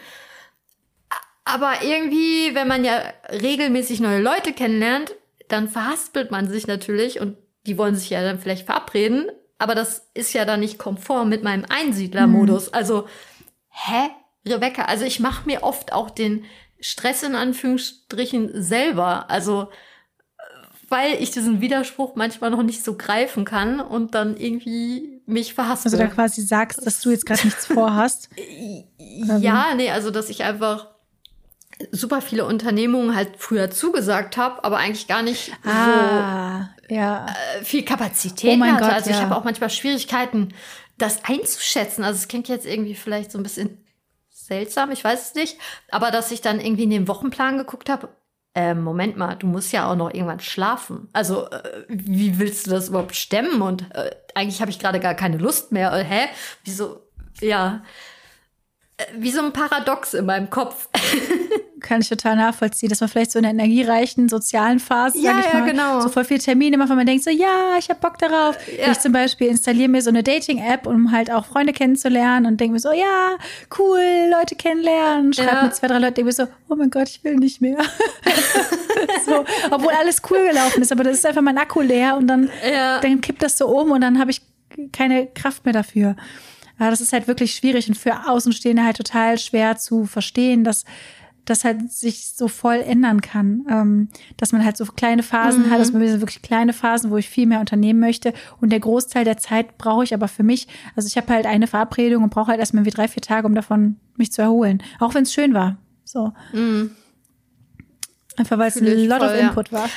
[1.45, 2.99] Aber irgendwie, wenn man ja
[3.29, 5.13] regelmäßig neue Leute kennenlernt,
[5.49, 10.09] dann verhaspelt man sich natürlich und die wollen sich ja dann vielleicht verabreden, aber das
[10.13, 12.67] ist ja dann nicht konform mit meinem Einsiedlermodus.
[12.67, 12.73] Mhm.
[12.73, 13.07] Also,
[13.69, 14.09] hä?
[14.47, 16.45] Rebecca, also ich mache mir oft auch den
[16.79, 19.29] Stress in Anführungsstrichen selber.
[19.29, 19.69] Also,
[20.87, 25.85] weil ich diesen Widerspruch manchmal noch nicht so greifen kann und dann irgendwie mich verhasse.
[25.85, 28.29] Also da quasi sagst, dass du jetzt gerade nichts vorhast.
[29.39, 30.87] ja, nee, also dass ich einfach
[31.91, 37.25] super viele Unternehmungen halt früher zugesagt habe, aber eigentlich gar nicht ah, ja.
[37.27, 38.85] äh, viel Kapazität Oh mein hatte.
[38.85, 39.23] Gott, also ich ja.
[39.23, 40.53] habe auch manchmal Schwierigkeiten,
[40.97, 42.03] das einzuschätzen.
[42.03, 43.85] Also es klingt jetzt irgendwie vielleicht so ein bisschen
[44.29, 45.57] seltsam, ich weiß es nicht,
[45.89, 48.09] aber dass ich dann irgendwie in den Wochenplan geguckt habe,
[48.55, 51.07] äh, Moment mal, du musst ja auch noch irgendwann schlafen.
[51.13, 53.61] Also, äh, wie willst du das überhaupt stemmen?
[53.61, 55.93] Und äh, eigentlich habe ich gerade gar keine Lust mehr.
[55.93, 56.25] Äh, hä?
[56.63, 57.01] Wieso?
[57.41, 57.83] Ja.
[58.97, 60.89] Äh, wie so ein Paradox in meinem Kopf.
[61.79, 65.39] Kann ich total nachvollziehen, dass man vielleicht so in einer energiereichen sozialen Phase, Ja, sag
[65.47, 66.01] ich ja, mal, genau.
[66.01, 68.57] so voll viele Termine macht, weil man denkt so, ja, ich habe Bock darauf.
[68.77, 68.91] Ja.
[68.91, 72.73] Ich zum Beispiel installiere mir so eine Dating-App, um halt auch Freunde kennenzulernen und denke
[72.73, 73.37] mir so, ja,
[73.77, 75.33] cool, Leute kennenlernen.
[75.33, 75.63] Schreibe Ja.
[75.63, 77.77] mit zwei, drei Leuten, denke mir so, oh mein Gott, ich will nicht mehr.
[79.25, 82.49] so, obwohl alles cool gelaufen ist, aber das ist einfach mein Akku leer und dann,
[83.01, 84.41] dann kippt das so um und dann habe ich
[84.93, 86.15] keine Kraft mehr dafür.
[86.79, 90.85] Ja, das ist halt wirklich schwierig und für Außenstehende halt total schwer zu verstehen, dass
[91.45, 93.65] das halt sich so voll ändern kann.
[93.69, 97.29] Ähm, dass man halt so kleine Phasen hat, dass man wirklich kleine Phasen, wo ich
[97.29, 98.33] viel mehr unternehmen möchte.
[98.61, 100.67] Und der Großteil der Zeit brauche ich aber für mich.
[100.95, 103.55] Also ich habe halt eine Verabredung und brauche halt erstmal wie drei, vier Tage, um
[103.55, 104.83] davon mich zu erholen.
[104.99, 105.77] Auch wenn es schön war.
[106.03, 106.33] So.
[108.37, 109.47] Einfach weil es ein lot of voll, ja.
[109.47, 109.89] Input war.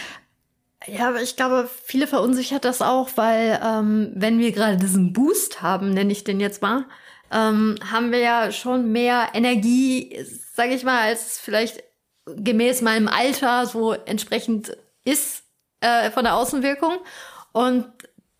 [0.86, 5.62] Ja, aber ich glaube, viele verunsichert das auch, weil ähm, wenn wir gerade diesen Boost
[5.62, 6.86] haben, nenne ich den jetzt mal,
[7.32, 10.16] ähm, haben wir ja schon mehr Energie,
[10.54, 11.82] sage ich mal, als vielleicht
[12.26, 15.44] gemäß meinem Alter so entsprechend ist
[15.80, 16.98] äh, von der Außenwirkung.
[17.52, 17.86] Und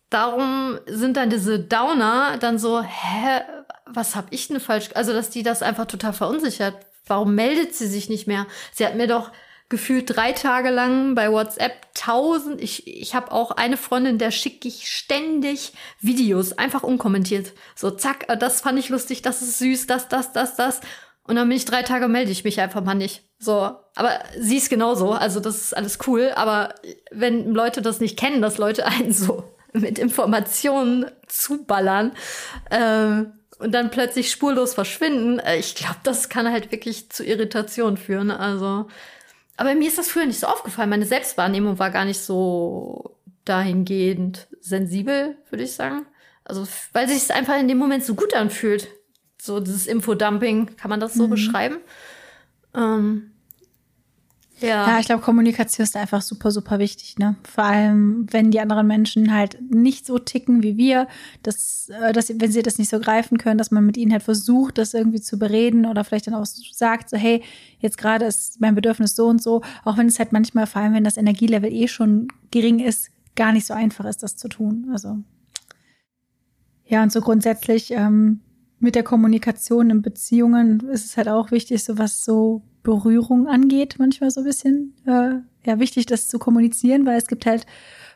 [0.09, 3.41] darum sind dann diese Downer dann so, hä,
[3.85, 4.89] was hab ich denn falsch?
[4.93, 6.75] Also, dass die das einfach total verunsichert.
[7.05, 8.47] Warum meldet sie sich nicht mehr?
[8.71, 9.31] Sie hat mir doch
[9.73, 12.61] gefühlt drei Tage lang bei WhatsApp tausend.
[12.61, 17.53] Ich, ich habe auch eine Freundin, der schicke ich ständig Videos, einfach unkommentiert.
[17.75, 20.81] So, zack, äh, das fand ich lustig, das ist süß, das, das, das, das.
[21.23, 23.23] Und dann bin ich drei Tage, melde ich mich einfach mal nicht.
[23.39, 26.31] So, aber sie ist genauso, also das ist alles cool.
[26.35, 26.75] Aber
[27.09, 32.11] wenn Leute das nicht kennen, dass Leute einen so mit Informationen zuballern
[32.69, 33.25] äh,
[33.57, 38.29] und dann plötzlich spurlos verschwinden, äh, ich glaube, das kann halt wirklich zu Irritation führen.
[38.29, 38.87] Also,
[39.57, 40.89] aber mir ist das früher nicht so aufgefallen.
[40.89, 46.05] Meine Selbstwahrnehmung war gar nicht so dahingehend sensibel, würde ich sagen.
[46.43, 48.87] Also, weil sich es einfach in dem Moment so gut anfühlt.
[49.41, 51.77] So dieses Infodumping, kann man das so beschreiben?
[52.73, 53.32] Ähm,
[54.63, 54.87] ja.
[54.87, 57.35] Ja, ich glaube, Kommunikation ist einfach super, super wichtig, ne?
[57.43, 61.07] Vor allem, wenn die anderen Menschen halt nicht so ticken wie wir,
[61.43, 64.23] dass, äh, dass wenn sie das nicht so greifen können, dass man mit ihnen halt
[64.23, 67.43] versucht, das irgendwie zu bereden oder vielleicht dann auch sagt, so, hey,
[67.79, 70.93] jetzt gerade ist mein Bedürfnis so und so, auch wenn es halt manchmal, vor allem
[70.93, 74.89] wenn das Energielevel eh schon gering ist, gar nicht so einfach ist, das zu tun.
[74.91, 75.17] Also
[76.85, 78.41] ja, und so grundsätzlich ähm,
[78.79, 83.95] mit der Kommunikation in Beziehungen ist es halt auch wichtig, so was so Berührung angeht,
[83.97, 87.65] manchmal so ein bisschen äh, ja wichtig, das zu kommunizieren, weil es gibt halt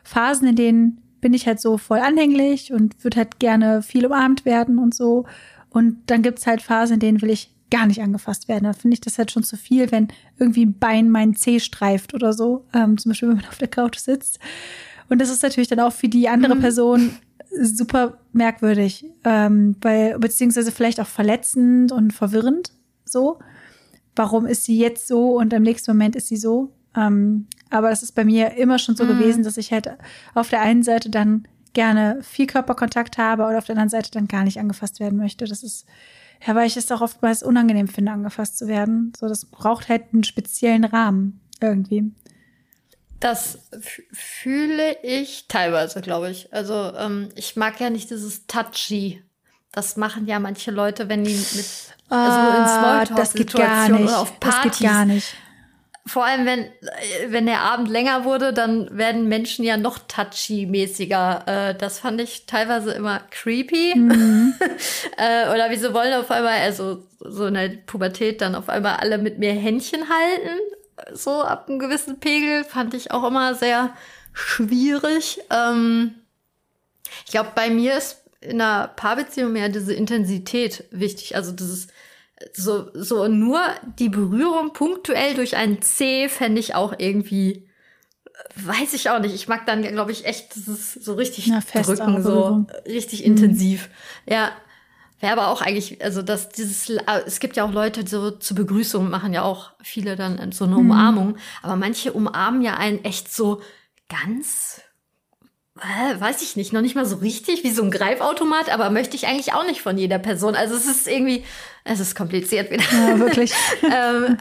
[0.04, 4.44] Phasen, in denen bin ich halt so voll anhänglich und würde halt gerne viel umarmt
[4.44, 5.24] werden und so.
[5.70, 8.64] Und dann gibt's halt Phasen, in denen will ich gar nicht angefasst werden.
[8.64, 12.14] Da finde ich das halt schon zu viel, wenn irgendwie ein Bein meinen Zeh streift
[12.14, 12.64] oder so.
[12.72, 14.38] Ähm, zum Beispiel, wenn man auf der Couch sitzt.
[15.08, 17.10] Und das ist natürlich dann auch für die andere Person
[17.60, 22.72] super merkwürdig, ähm, weil, beziehungsweise vielleicht auch verletzend und verwirrend
[23.04, 23.38] so.
[24.18, 26.72] Warum ist sie jetzt so und im nächsten Moment ist sie so?
[26.96, 29.88] Ähm, aber das ist bei mir immer schon so gewesen, dass ich halt
[30.34, 34.26] auf der einen Seite dann gerne viel Körperkontakt habe oder auf der anderen Seite dann
[34.26, 35.44] gar nicht angefasst werden möchte.
[35.44, 35.86] Das ist,
[36.44, 39.12] ja, weil ich es auch oftmals unangenehm finde, angefasst zu werden.
[39.18, 42.10] So, das braucht halt einen speziellen Rahmen irgendwie.
[43.20, 43.68] Das
[44.12, 46.52] fühle ich teilweise, glaube ich.
[46.52, 49.22] Also ähm, ich mag ja nicht dieses Touchy.
[49.72, 51.66] Das machen ja manche Leute, wenn die mit
[52.10, 54.10] also in Ah, das geht gar Smalltalk-Situationen nicht.
[54.10, 54.78] oder auf Das Partys.
[54.78, 55.34] geht gar nicht.
[56.06, 56.64] Vor allem, wenn,
[57.28, 61.42] wenn der Abend länger wurde, dann werden Menschen ja noch touchy-mäßiger.
[61.46, 63.94] Äh, das fand ich teilweise immer creepy.
[63.94, 64.54] Mhm.
[65.18, 69.18] äh, oder wieso wollen auf einmal, also so in der Pubertät dann auf einmal alle
[69.18, 70.58] mit mir Händchen halten.
[71.12, 73.90] So ab einem gewissen Pegel fand ich auch immer sehr
[74.32, 75.40] schwierig.
[75.50, 76.14] Ähm,
[77.26, 81.36] ich glaube, bei mir ist in einer Paarbeziehung mehr diese Intensität wichtig.
[81.36, 81.88] Also dieses
[82.52, 83.60] so, so nur
[83.98, 87.68] die Berührung punktuell durch einen C fände ich auch irgendwie,
[88.54, 89.34] weiß ich auch nicht.
[89.34, 93.88] Ich mag dann, glaube ich, echt dieses so richtig feste drücken, so richtig intensiv.
[94.26, 94.52] Ja.
[95.20, 98.30] Wäre aber auch eigentlich, also dass dieses, äh, es gibt ja auch Leute, die so
[98.30, 101.38] zur Begrüßung machen ja auch viele dann so eine Umarmung.
[101.60, 103.60] Aber manche umarmen ja einen echt so
[104.08, 104.80] ganz
[106.18, 109.26] weiß ich nicht, noch nicht mal so richtig wie so ein Greifautomat, aber möchte ich
[109.26, 110.54] eigentlich auch nicht von jeder Person.
[110.54, 111.44] Also es ist irgendwie,
[111.84, 112.84] es ist kompliziert wieder.
[112.92, 113.52] Ja, wirklich.
[113.82, 114.38] ähm,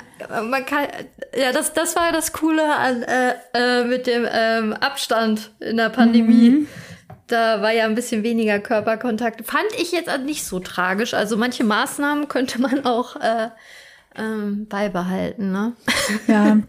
[0.50, 0.88] man kann,
[1.36, 5.90] ja, das, das war das Coole an, äh, äh, mit dem ähm, Abstand in der
[5.90, 6.50] Pandemie.
[6.50, 6.68] Mhm.
[7.28, 9.46] Da war ja ein bisschen weniger Körperkontakt.
[9.46, 11.14] Fand ich jetzt nicht so tragisch.
[11.14, 13.50] Also manche Maßnahmen könnte man auch äh,
[14.16, 15.74] ähm, beibehalten, ne?
[16.28, 16.58] Ja.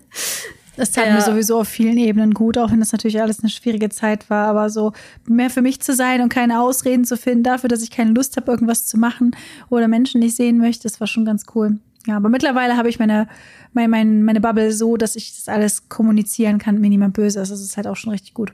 [0.79, 1.15] Das tat ja.
[1.15, 4.47] mir sowieso auf vielen Ebenen gut, auch wenn das natürlich alles eine schwierige Zeit war.
[4.47, 4.93] Aber so
[5.27, 8.37] mehr für mich zu sein und keine Ausreden zu finden dafür, dass ich keine Lust
[8.37, 9.33] habe, irgendwas zu machen
[9.71, 11.81] oder Menschen nicht sehen möchte, das war schon ganz cool.
[12.07, 13.29] Ja, aber mittlerweile habe ich meine,
[13.73, 17.51] meine, meine, meine Bubble so, dass ich das alles kommunizieren kann, mir niemand böse ist.
[17.51, 18.53] Das ist halt auch schon richtig gut.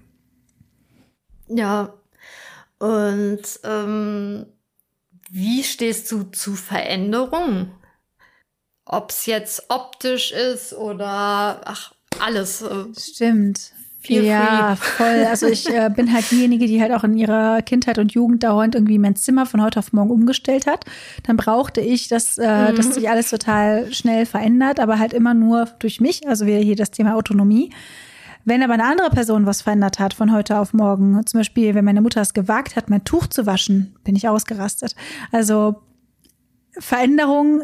[1.49, 1.93] Ja.
[2.79, 4.47] Und ähm,
[5.31, 7.71] wie stehst du zu Veränderungen?
[8.87, 12.63] Ob es jetzt optisch ist oder ach, alles.
[12.63, 13.73] Äh, Stimmt.
[14.07, 15.25] ja, voll.
[15.29, 18.75] Also ich äh, bin halt diejenige, die halt auch in ihrer Kindheit und Jugend dauernd
[18.75, 20.85] irgendwie mein Zimmer von heute auf morgen umgestellt hat.
[21.25, 22.77] Dann brauchte ich, dass, äh, mhm.
[22.77, 26.29] dass sich alles total schnell verändert, aber halt immer nur durch mich.
[26.29, 27.71] Also wieder hier das Thema Autonomie.
[28.45, 31.85] Wenn aber eine andere Person was verändert hat von heute auf morgen, zum Beispiel, wenn
[31.85, 34.95] meine Mutter es gewagt hat, mein Tuch zu waschen, bin ich ausgerastet.
[35.33, 35.77] Also
[36.79, 37.63] Veränderung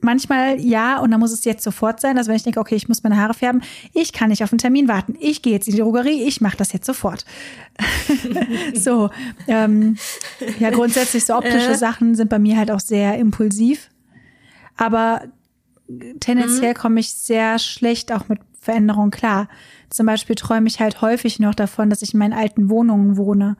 [0.00, 2.18] manchmal ja, und dann muss es jetzt sofort sein.
[2.18, 4.58] Also wenn ich denke, okay, ich muss meine Haare färben, ich kann nicht auf einen
[4.58, 5.16] Termin warten.
[5.20, 7.24] Ich gehe jetzt in die Drogerie, ich mache das jetzt sofort.
[8.74, 9.10] so,
[9.48, 9.96] ähm,
[10.58, 11.76] ja, grundsätzlich so optische äh.
[11.76, 13.90] Sachen sind bei mir halt auch sehr impulsiv.
[14.76, 15.22] Aber
[16.20, 16.78] tendenziell mhm.
[16.78, 19.48] komme ich sehr schlecht auch mit Veränderungen klar.
[19.90, 23.56] Zum Beispiel träume ich halt häufig noch davon, dass ich in meinen alten Wohnungen wohne.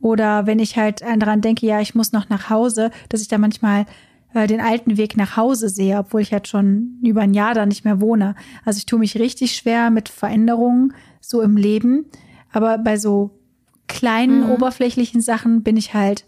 [0.00, 3.38] Oder wenn ich halt daran denke, ja, ich muss noch nach Hause, dass ich da
[3.38, 3.86] manchmal
[4.36, 7.64] äh, den alten Weg nach Hause sehe, obwohl ich halt schon über ein Jahr da
[7.64, 8.34] nicht mehr wohne.
[8.66, 12.04] Also ich tue mich richtig schwer mit Veränderungen so im Leben.
[12.52, 13.30] Aber bei so
[13.88, 14.50] kleinen, mhm.
[14.50, 16.26] oberflächlichen Sachen bin ich halt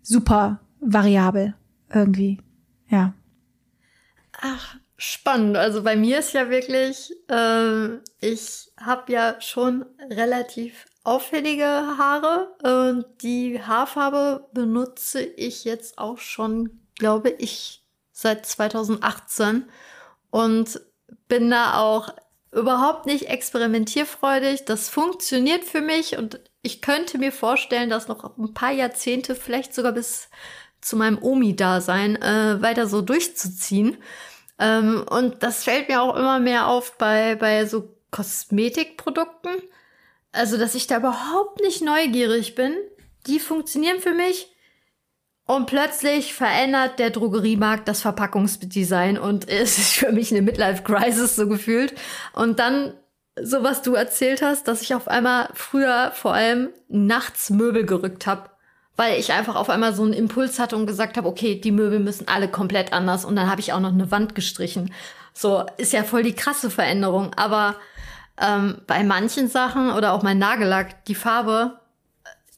[0.00, 1.54] super variabel
[1.92, 2.40] irgendwie.
[2.88, 3.12] Ja.
[4.40, 5.58] Ach, spannend.
[5.58, 13.04] Also bei mir ist ja wirklich, äh, ich habe ja schon relativ auffällige Haare und
[13.20, 17.82] die Haarfarbe benutze ich jetzt auch schon glaube ich,
[18.12, 19.64] seit 2018
[20.30, 20.80] und
[21.26, 22.14] bin da auch
[22.52, 24.66] überhaupt nicht experimentierfreudig.
[24.66, 29.74] Das funktioniert für mich und ich könnte mir vorstellen, dass noch ein paar Jahrzehnte, vielleicht
[29.74, 30.28] sogar bis
[30.80, 33.96] zu meinem Omi-Dasein, äh, weiter so durchzuziehen.
[34.60, 39.60] Ähm, und das fällt mir auch immer mehr auf bei, bei so Kosmetikprodukten.
[40.30, 42.76] Also, dass ich da überhaupt nicht neugierig bin.
[43.26, 44.51] Die funktionieren für mich.
[45.44, 51.48] Und plötzlich verändert der Drogeriemarkt das Verpackungsdesign und es ist für mich eine Midlife-Crisis so
[51.48, 51.94] gefühlt.
[52.32, 52.94] Und dann,
[53.40, 58.26] so was du erzählt hast, dass ich auf einmal früher vor allem nachts Möbel gerückt
[58.26, 58.50] habe,
[58.96, 61.98] weil ich einfach auf einmal so einen Impuls hatte und gesagt habe, okay, die Möbel
[61.98, 63.24] müssen alle komplett anders.
[63.24, 64.92] Und dann habe ich auch noch eine Wand gestrichen.
[65.32, 67.32] So, ist ja voll die krasse Veränderung.
[67.34, 67.76] Aber
[68.40, 71.80] ähm, bei manchen Sachen oder auch mein Nagellack, die Farbe,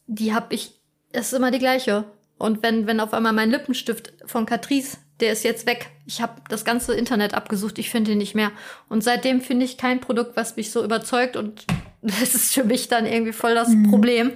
[0.06, 0.72] die habe ich,
[1.12, 2.04] ist immer die gleiche.
[2.38, 5.90] Und wenn, wenn auf einmal mein Lippenstift von Catrice, der ist jetzt weg.
[6.06, 8.50] Ich habe das ganze Internet abgesucht, ich finde ihn nicht mehr.
[8.88, 11.36] Und seitdem finde ich kein Produkt, was mich so überzeugt.
[11.36, 11.64] Und
[12.02, 13.90] das ist für mich dann irgendwie voll das mhm.
[13.90, 14.32] Problem.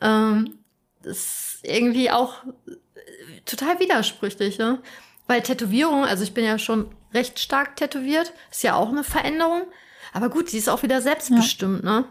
[0.00, 0.58] Ähm,
[1.02, 2.42] das ist irgendwie auch
[3.46, 4.80] total widersprüchlich, ne?
[5.26, 9.62] Weil Tätowierung, also ich bin ja schon recht stark tätowiert, ist ja auch eine Veränderung.
[10.12, 12.00] Aber gut, sie ist auch wieder selbstbestimmt, ja.
[12.00, 12.04] ne?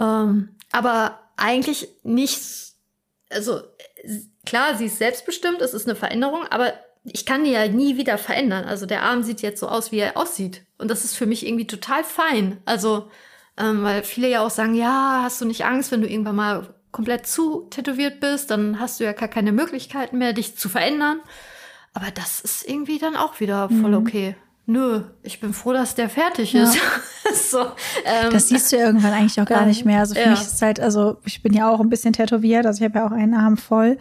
[0.00, 2.40] Ähm, aber eigentlich nicht,
[3.30, 3.60] also
[4.46, 6.72] klar, sie ist selbstbestimmt, es ist eine Veränderung, aber
[7.04, 8.64] ich kann die ja nie wieder verändern.
[8.64, 10.62] Also der Arm sieht jetzt so aus, wie er aussieht.
[10.78, 12.58] Und das ist für mich irgendwie total fein.
[12.66, 13.10] Also,
[13.56, 16.74] ähm, weil viele ja auch sagen, ja, hast du nicht Angst, wenn du irgendwann mal
[16.92, 21.20] komplett zu tätowiert bist, dann hast du ja gar keine Möglichkeiten mehr, dich zu verändern.
[21.94, 23.94] Aber das ist irgendwie dann auch wieder voll mhm.
[24.66, 26.62] Nö, ich bin froh, dass der fertig ja.
[26.62, 26.78] ist.
[27.50, 27.60] so,
[28.04, 30.00] ähm, das siehst du ja irgendwann eigentlich auch gar nicht mehr.
[30.00, 30.30] Also für ja.
[30.30, 32.98] mich ist es halt, also ich bin ja auch ein bisschen tätowiert, also ich habe
[32.98, 33.98] ja auch einen Arm voll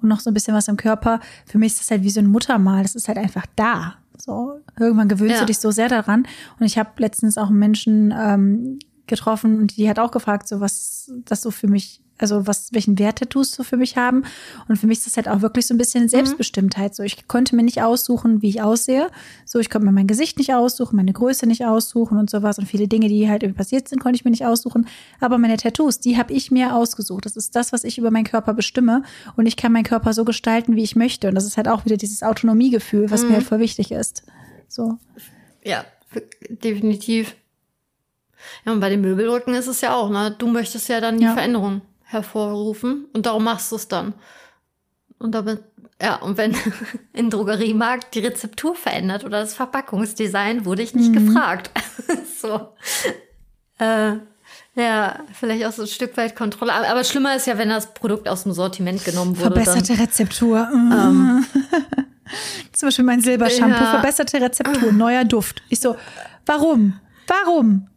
[0.00, 1.20] und noch so ein bisschen was im Körper.
[1.46, 2.82] Für mich ist das halt wie so ein Muttermal.
[2.82, 3.94] Das ist halt einfach da.
[4.18, 5.40] So irgendwann gewöhnst ja.
[5.40, 6.26] du dich so sehr daran.
[6.58, 10.60] Und ich habe letztens auch einen Menschen ähm, getroffen und die hat auch gefragt, so
[10.60, 14.24] was das so für mich also was, welchen Wert Tattoos so für mich haben.
[14.68, 16.94] Und für mich ist das halt auch wirklich so ein bisschen Selbstbestimmtheit.
[16.94, 19.10] So, ich konnte mir nicht aussuchen, wie ich aussehe.
[19.44, 22.58] So, ich konnte mir mein Gesicht nicht aussuchen, meine Größe nicht aussuchen und sowas.
[22.58, 24.86] Und viele Dinge, die halt irgendwie passiert sind, konnte ich mir nicht aussuchen.
[25.20, 27.26] Aber meine Tattoos, die habe ich mir ausgesucht.
[27.26, 29.02] Das ist das, was ich über meinen Körper bestimme.
[29.36, 31.28] Und ich kann meinen Körper so gestalten, wie ich möchte.
[31.28, 33.28] Und das ist halt auch wieder dieses Autonomiegefühl, was mhm.
[33.28, 34.24] mir halt voll wichtig ist.
[34.68, 34.98] So.
[35.64, 35.84] Ja,
[36.48, 37.36] definitiv.
[38.64, 40.34] Ja, und bei den Möbelrücken ist es ja auch, ne?
[40.36, 41.34] Du möchtest ja dann die Ja.
[41.34, 44.14] Veränderung hervorrufen und darum machst du es dann.
[45.18, 45.62] Und damit,
[46.00, 46.54] ja, und wenn
[47.12, 51.26] in Drogeriemarkt die Rezeptur verändert oder das Verpackungsdesign, wurde ich nicht Mhm.
[51.26, 51.70] gefragt.
[52.40, 52.74] so.
[53.78, 54.14] Äh,
[54.74, 56.72] ja, vielleicht auch so ein Stück weit Kontrolle.
[56.72, 59.50] Aber, aber schlimmer ist ja, wenn das Produkt aus dem Sortiment genommen wurde.
[59.54, 60.64] Dann, Verbesserte Rezeptur.
[60.66, 61.44] Mm.
[62.72, 63.76] Zum Beispiel mein Silbershampoo.
[63.84, 63.90] Ja.
[63.90, 65.62] Verbesserte Rezeptur, neuer Duft.
[65.68, 65.96] Ich so,
[66.46, 66.98] warum?
[67.26, 67.88] Warum?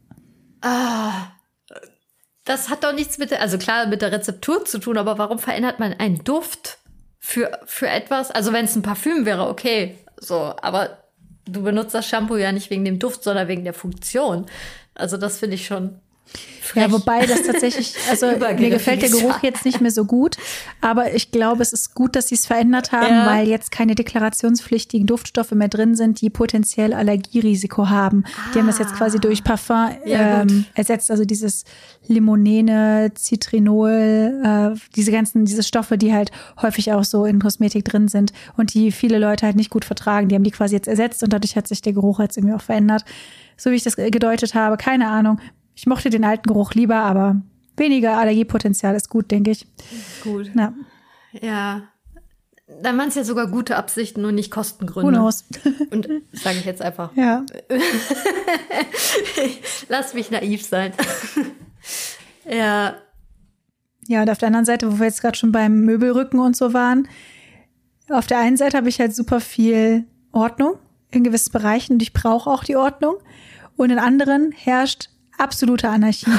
[2.45, 5.39] Das hat doch nichts mit der, also klar mit der Rezeptur zu tun, aber warum
[5.39, 6.77] verändert man einen Duft
[7.19, 8.31] für, für etwas?
[8.31, 10.99] Also wenn es ein Parfüm wäre, okay, so, aber
[11.45, 14.45] du benutzt das Shampoo ja nicht wegen dem Duft, sondern wegen der Funktion.
[14.93, 15.99] Also das finde ich schon.
[16.61, 16.83] Frech.
[16.83, 18.25] Ja, wobei das tatsächlich, also
[18.57, 20.37] mir gefällt der Geruch jetzt nicht mehr so gut,
[20.81, 23.27] aber ich glaube, es ist gut, dass sie es verändert haben, Ja.
[23.27, 28.23] weil jetzt keine deklarationspflichtigen Duftstoffe mehr drin sind, die potenziell Allergierisiko haben.
[28.53, 29.91] Die haben das jetzt quasi durch Parfum Ah.
[30.05, 31.65] Ja, ähm, ersetzt, also dieses
[32.07, 36.31] Limonene, Citrinol, äh, diese ganzen, diese Stoffe, die halt
[36.61, 40.27] häufig auch so in Kosmetik drin sind und die viele Leute halt nicht gut vertragen.
[40.29, 42.61] Die haben die quasi jetzt ersetzt und dadurch hat sich der Geruch jetzt irgendwie auch
[42.61, 43.03] verändert.
[43.57, 45.39] So wie ich das gedeutet habe, keine Ahnung.
[45.75, 47.41] Ich mochte den alten Geruch lieber, aber
[47.77, 49.67] weniger Allergiepotenzial ist gut, denke ich.
[50.23, 50.49] gut.
[50.55, 50.73] Ja,
[51.33, 51.83] Ja.
[52.81, 55.11] Dann waren es ja sogar gute Absichten und nicht who Kostengründe.
[55.19, 55.43] knows?
[55.91, 57.15] Und sage ich jetzt einfach.
[57.15, 57.45] Ja.
[59.89, 60.91] Lass mich naiv sein.
[62.49, 62.95] ja.
[64.07, 66.73] Ja, und auf der anderen Seite, wo wir jetzt gerade schon beim Möbelrücken und so
[66.73, 67.07] waren,
[68.09, 70.75] auf der einen Seite habe ich halt super viel Ordnung
[71.11, 73.15] in gewissen Bereichen und ich brauche auch die Ordnung.
[73.77, 76.31] Und in anderen herrscht absolute Anarchie.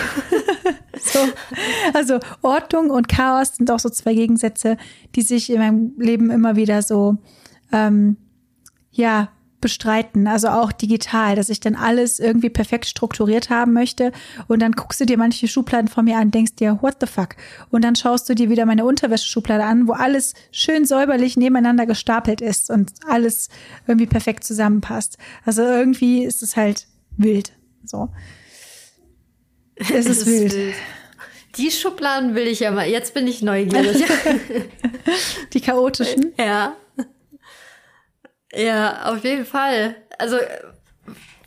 [1.00, 1.18] so.
[1.94, 4.76] Also Ordnung und Chaos sind auch so zwei Gegensätze,
[5.14, 7.16] die sich in meinem Leben immer wieder so
[7.72, 8.16] ähm,
[8.90, 9.28] ja
[9.60, 14.12] bestreiten, also auch digital, dass ich dann alles irgendwie perfekt strukturiert haben möchte
[14.48, 17.30] und dann guckst du dir manche Schubladen von mir an, denkst dir, what the fuck?
[17.70, 22.40] Und dann schaust du dir wieder meine Unterwäscheschublade an, wo alles schön säuberlich nebeneinander gestapelt
[22.40, 23.48] ist und alles
[23.86, 25.18] irgendwie perfekt zusammenpasst.
[25.44, 26.86] Also irgendwie ist es halt
[27.16, 27.52] wild.
[27.84, 28.10] So.
[29.76, 30.74] Es ist wild.
[31.56, 32.86] Die Schubladen will ich ja mal.
[32.88, 34.04] Jetzt bin ich neugierig.
[35.52, 36.32] Die chaotischen.
[36.38, 36.76] ja.
[38.54, 39.96] Ja, auf jeden Fall.
[40.18, 40.36] Also,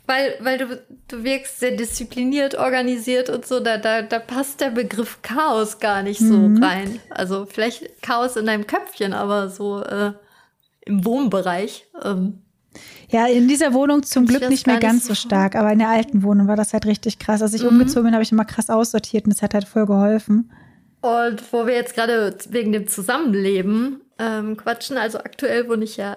[0.06, 4.70] weil, weil du, du wirkst sehr diszipliniert, organisiert und so, da, da, da passt der
[4.70, 6.62] Begriff Chaos gar nicht so Mhm.
[6.62, 7.00] rein.
[7.10, 10.12] Also vielleicht Chaos in deinem Köpfchen, aber so äh,
[10.82, 11.86] im Wohnbereich.
[12.04, 12.42] Ähm,
[13.08, 15.26] Ja, in dieser Wohnung zum Glück nicht mehr ganz so so.
[15.26, 17.42] stark, aber in der alten Wohnung war das halt richtig krass.
[17.42, 17.68] Als ich Mhm.
[17.68, 20.52] umgezogen bin, habe ich immer krass aussortiert und das hat halt voll geholfen.
[21.00, 26.16] Und wo wir jetzt gerade wegen dem Zusammenleben ähm, quatschen, also aktuell wohne ich ja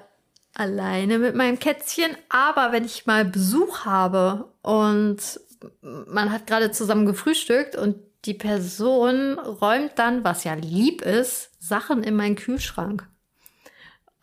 [0.53, 5.39] alleine mit meinem Kätzchen, aber wenn ich mal Besuch habe und
[5.81, 7.95] man hat gerade zusammen gefrühstückt und
[8.25, 13.07] die Person räumt dann, was ja lieb ist, Sachen in meinen Kühlschrank.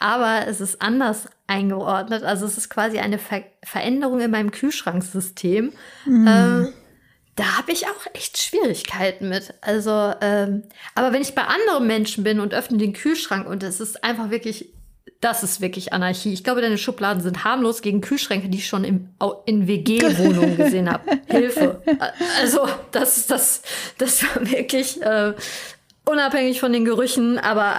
[0.00, 2.24] Aber es ist anders eingeordnet.
[2.24, 5.72] Also es ist quasi eine Ver Veränderung in meinem Kühlschranksystem.
[6.06, 6.72] Ähm,
[7.36, 9.54] da habe ich auch echt Schwierigkeiten mit.
[9.60, 10.62] Also, ähm,
[10.94, 14.30] aber wenn ich bei anderen Menschen bin und öffne den Kühlschrank und es ist einfach
[14.30, 14.70] wirklich,
[15.20, 16.32] das ist wirklich Anarchie.
[16.32, 19.10] Ich glaube, deine Schubladen sind harmlos gegen Kühlschränke, die ich schon im,
[19.44, 21.20] in WG-Wohnungen gesehen habe.
[21.28, 21.82] Hilfe.
[22.40, 23.62] Also, das ist das,
[23.98, 25.34] das war wirklich äh,
[26.04, 27.74] unabhängig von den Gerüchen, aber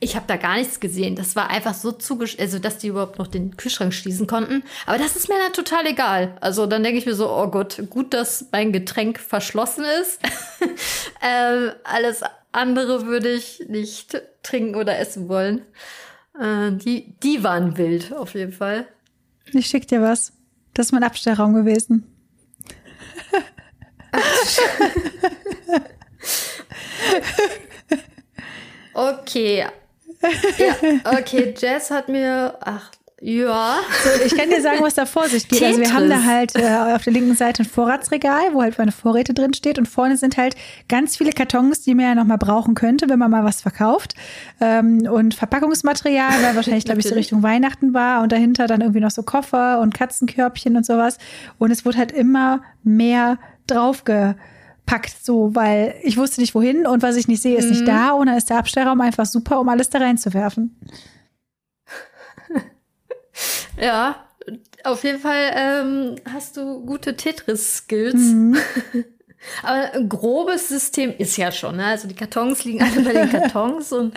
[0.00, 1.16] ich habe da gar nichts gesehen.
[1.16, 2.38] Das war einfach so zugesch...
[2.38, 4.62] Also, dass die überhaupt noch den Kühlschrank schließen konnten.
[4.86, 6.36] Aber das ist mir dann total egal.
[6.40, 10.20] Also, dann denke ich mir so, oh Gott, gut, dass mein Getränk verschlossen ist.
[11.22, 12.22] ähm, alles
[12.52, 15.62] andere würde ich nicht trinken oder essen wollen.
[16.38, 18.86] Äh, die, die waren wild, auf jeden Fall.
[19.52, 20.32] Ich schick dir was.
[20.74, 22.06] Das ist mein Abstellraum gewesen.
[28.98, 29.66] Okay.
[30.58, 32.56] Ja, okay, Jess hat mir...
[32.60, 32.90] Ach,
[33.20, 33.80] ja.
[34.04, 35.62] So, ich kann dir sagen, was da vor sich geht.
[35.62, 38.92] Also wir haben da halt äh, auf der linken Seite ein Vorratsregal, wo halt meine
[38.92, 40.54] Vorräte drin steht und vorne sind halt
[40.88, 44.14] ganz viele Kartons, die man ja noch mal brauchen könnte, wenn man mal was verkauft.
[44.60, 47.14] Ähm, und Verpackungsmaterial, weil wahrscheinlich, glaube ich, so.
[47.14, 51.18] Richtung Weihnachten war und dahinter dann irgendwie noch so Koffer und Katzenkörbchen und sowas.
[51.58, 53.38] Und es wurde halt immer mehr
[54.88, 58.10] draufgepackt, so, weil ich wusste nicht wohin und was ich nicht sehe, ist nicht da
[58.12, 60.76] und dann ist der Abstellraum einfach super, um alles da reinzuwerfen.
[63.80, 64.16] Ja,
[64.82, 68.14] auf jeden Fall ähm, hast du gute Tetris-Skills.
[68.14, 68.56] Mhm.
[69.62, 71.84] Aber ein grobes System ist ja schon, ne?
[71.86, 74.14] Also die Kartons liegen alle bei den Kartons und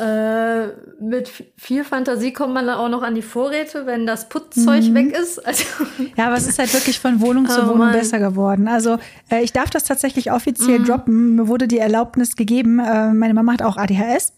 [0.00, 4.84] Äh, mit viel Fantasie kommt man dann auch noch an die Vorräte, wenn das Putzzeug
[4.84, 4.94] mhm.
[4.94, 5.40] weg ist.
[5.50, 5.64] Also
[6.16, 7.92] ja, aber es ist halt wirklich von Wohnung zu oh, Wohnung Mann.
[7.92, 8.68] besser geworden.
[8.68, 8.98] Also
[9.30, 10.84] äh, ich darf das tatsächlich offiziell mhm.
[10.84, 11.36] droppen.
[11.36, 12.78] Mir wurde die Erlaubnis gegeben.
[12.78, 14.32] Äh, meine Mama hat auch ADHS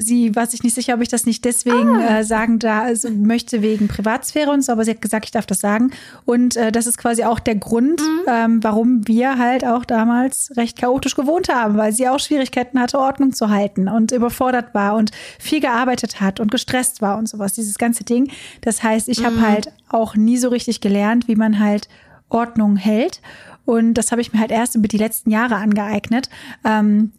[0.00, 2.20] sie war sich nicht sicher, ob ich das nicht deswegen ah.
[2.20, 5.46] äh, sagen da also möchte wegen Privatsphäre und so, aber sie hat gesagt, ich darf
[5.46, 5.90] das sagen.
[6.24, 8.20] Und äh, das ist quasi auch der Grund, mhm.
[8.26, 12.98] ähm, warum wir halt auch damals recht chaotisch gewohnt haben, weil sie auch Schwierigkeiten hatte,
[12.98, 17.52] Ordnung zu halten und überfordert war und viel gearbeitet hat und gestresst war und sowas,
[17.52, 18.30] dieses ganze Ding.
[18.62, 19.26] Das heißt, ich mhm.
[19.26, 21.88] habe halt auch nie so richtig gelernt, wie man halt
[22.30, 23.20] Ordnung hält.
[23.66, 26.30] Und das habe ich mir halt erst über die letzten Jahre angeeignet.
[26.64, 27.12] Ähm,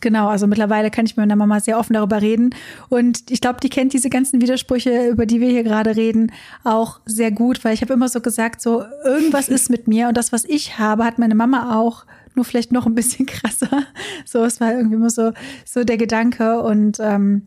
[0.00, 2.54] Genau, also mittlerweile kann ich mit meiner Mama sehr offen darüber reden.
[2.88, 6.32] Und ich glaube, die kennt diese ganzen Widersprüche, über die wir hier gerade reden,
[6.62, 10.16] auch sehr gut, weil ich habe immer so gesagt, so irgendwas ist mit mir und
[10.16, 13.86] das, was ich habe, hat meine Mama auch, nur vielleicht noch ein bisschen krasser.
[14.24, 15.32] So, es war irgendwie immer so,
[15.64, 16.62] so der Gedanke.
[16.62, 17.42] Und ähm,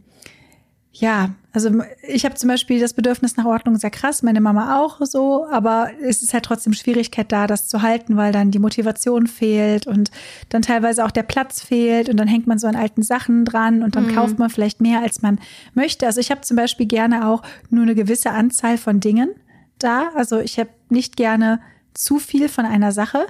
[0.92, 1.70] ja, also
[2.02, 5.90] ich habe zum Beispiel das Bedürfnis nach Ordnung sehr krass, meine Mama auch so, aber
[6.02, 10.12] es ist halt trotzdem Schwierigkeit da, das zu halten, weil dann die Motivation fehlt und
[10.48, 13.84] dann teilweise auch der Platz fehlt und dann hängt man so an alten Sachen dran
[13.84, 14.16] und dann mhm.
[14.16, 15.40] kauft man vielleicht mehr, als man
[15.74, 16.06] möchte.
[16.06, 19.32] Also ich habe zum Beispiel gerne auch nur eine gewisse Anzahl von Dingen
[19.80, 20.12] da.
[20.16, 21.60] Also ich habe nicht gerne
[21.94, 23.28] zu viel von einer Sache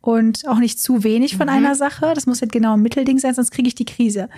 [0.00, 1.54] und auch nicht zu wenig von mhm.
[1.54, 2.12] einer Sache.
[2.14, 4.28] Das muss halt genau ein Mittelding sein, sonst kriege ich die Krise.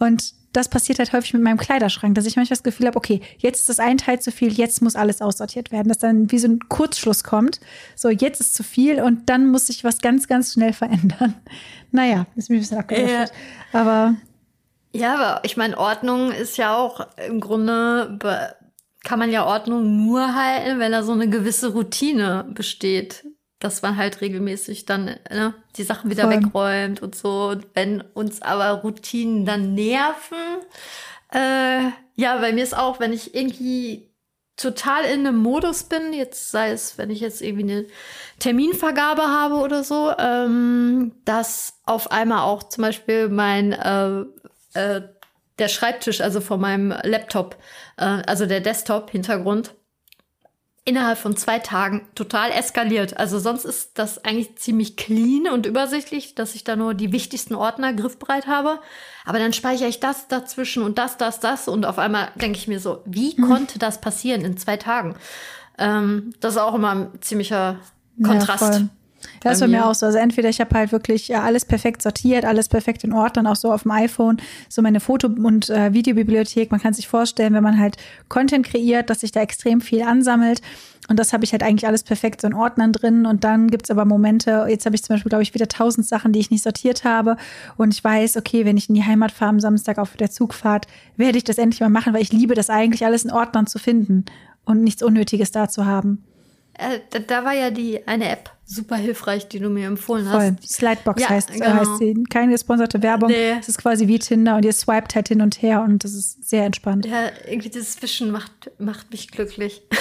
[0.00, 3.20] Und das passiert halt häufig mit meinem Kleiderschrank, dass ich manchmal das Gefühl habe, okay,
[3.38, 6.38] jetzt ist das ein Teil zu viel, jetzt muss alles aussortiert werden, dass dann wie
[6.38, 7.60] so ein Kurzschluss kommt.
[7.96, 11.34] So, jetzt ist zu viel und dann muss sich was ganz, ganz schnell verändern.
[11.90, 13.30] Naja, ist mir ein bisschen abgedriftet.
[13.72, 14.16] Äh, aber.
[14.92, 18.18] Ja, aber ich meine, Ordnung ist ja auch im Grunde,
[19.04, 23.24] kann man ja Ordnung nur halten, wenn da so eine gewisse Routine besteht
[23.64, 26.36] dass man halt regelmäßig dann ne, die Sachen wieder Voll.
[26.36, 27.48] wegräumt und so.
[27.48, 30.36] Und wenn uns aber Routinen dann nerven,
[31.32, 34.10] äh, ja, bei mir ist auch, wenn ich irgendwie
[34.56, 37.86] total in einem Modus bin, jetzt sei es, wenn ich jetzt irgendwie eine
[38.38, 44.20] Terminvergabe habe oder so, ähm, dass auf einmal auch zum Beispiel mein äh,
[44.74, 45.02] äh,
[45.58, 47.56] der Schreibtisch, also von meinem Laptop,
[47.96, 49.74] äh, also der Desktop-Hintergrund,
[50.86, 53.16] innerhalb von zwei Tagen total eskaliert.
[53.16, 57.54] Also sonst ist das eigentlich ziemlich clean und übersichtlich, dass ich da nur die wichtigsten
[57.54, 58.80] Ordner griffbereit habe.
[59.24, 62.68] Aber dann speichere ich das dazwischen und das, das, das und auf einmal denke ich
[62.68, 63.48] mir so, wie mhm.
[63.48, 65.16] konnte das passieren in zwei Tagen?
[65.78, 67.78] Ähm, das ist auch immer ein ziemlicher
[68.22, 68.74] Kontrast.
[68.74, 68.88] Ja,
[69.44, 70.06] ja, ist bei mir auch so.
[70.06, 73.56] Also entweder ich habe halt wirklich ja, alles perfekt sortiert, alles perfekt in Ordnung, auch
[73.56, 76.70] so auf dem iPhone, so meine Foto- und äh, Videobibliothek.
[76.70, 77.96] Man kann sich vorstellen, wenn man halt
[78.28, 80.60] Content kreiert, dass sich da extrem viel ansammelt.
[81.08, 83.26] Und das habe ich halt eigentlich alles perfekt so in Ordnern drin.
[83.26, 86.32] Und dann gibt's aber Momente, jetzt habe ich zum Beispiel, glaube ich, wieder tausend Sachen,
[86.32, 87.36] die ich nicht sortiert habe.
[87.76, 90.86] Und ich weiß, okay, wenn ich in die Heimat fahre am Samstag auf der Zugfahrt,
[91.16, 93.78] werde ich das endlich mal machen, weil ich liebe das eigentlich, alles in Ordnern zu
[93.78, 94.24] finden
[94.64, 96.24] und nichts Unnötiges da zu haben.
[96.78, 100.56] Äh, da, da war ja die eine App super hilfreich, die du mir empfohlen Voll.
[100.60, 100.68] hast.
[100.68, 101.66] Slidebox ja, heißt, genau.
[101.74, 102.24] heißt sie.
[102.30, 103.30] Keine gesponserte Werbung.
[103.30, 103.52] Nee.
[103.60, 106.48] Es ist quasi wie Tinder und ihr swiped halt hin und her und das ist
[106.48, 107.06] sehr entspannt.
[107.06, 109.82] Ja, irgendwie das Wischen macht, macht mich glücklich.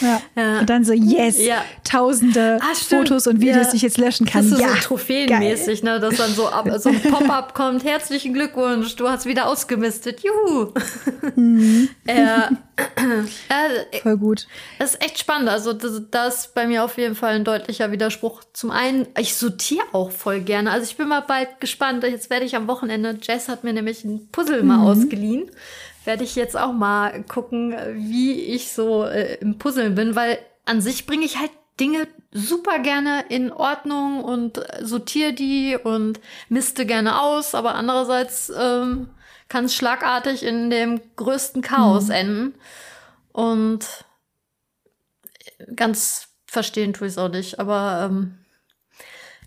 [0.00, 0.20] ja.
[0.36, 0.60] ja.
[0.60, 1.64] Und dann so, yes, ja.
[1.84, 3.70] tausende ah, Fotos und Videos, ja.
[3.70, 4.48] die ich jetzt löschen kann.
[4.48, 7.84] Das ist ja, so trophäenmäßig, ne, dass dann so, ab, so ein Pop-up kommt.
[7.84, 10.22] Herzlichen Glückwunsch, du hast wieder ausgemistet.
[10.22, 10.72] Juhu.
[11.36, 11.88] Mhm.
[12.06, 12.50] ja.
[14.02, 14.46] Voll gut.
[14.78, 15.48] Das ist echt spannend.
[15.48, 18.42] Also, das, das ist bei mir auf jeden Fall ein deutlicher Widerspruch.
[18.52, 20.70] Zum einen, ich sortiere auch voll gerne.
[20.70, 22.04] Also ich bin mal bald gespannt.
[22.04, 24.86] Jetzt werde ich am Wochenende, Jess hat mir nämlich ein Puzzle mal mhm.
[24.86, 25.50] ausgeliehen.
[26.08, 30.80] Werde ich jetzt auch mal gucken, wie ich so äh, im Puzzeln bin, weil an
[30.80, 37.20] sich bringe ich halt Dinge super gerne in Ordnung und sortiere die und misste gerne
[37.20, 39.10] aus, aber andererseits ähm,
[39.50, 42.12] kann es schlagartig in dem größten Chaos mhm.
[42.12, 42.54] enden.
[43.32, 43.86] Und
[45.76, 47.60] ganz verstehen tue ich es auch nicht.
[47.60, 48.38] Aber ähm,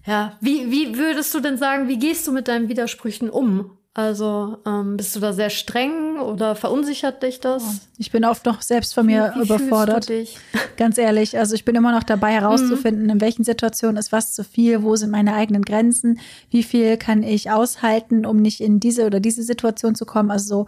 [0.05, 3.79] ja, wie, wie würdest du denn sagen, wie gehst du mit deinen Widersprüchen um?
[3.93, 7.89] Also ähm, bist du da sehr streng oder verunsichert dich das?
[7.97, 10.09] Ich bin oft noch selbst von mir wie, wie überfordert.
[10.77, 13.09] Ganz ehrlich, also ich bin immer noch dabei herauszufinden, mhm.
[13.09, 16.19] in welchen Situationen ist was zu viel, wo sind meine eigenen Grenzen,
[16.49, 20.31] wie viel kann ich aushalten, um nicht in diese oder diese Situation zu kommen.
[20.31, 20.65] Also so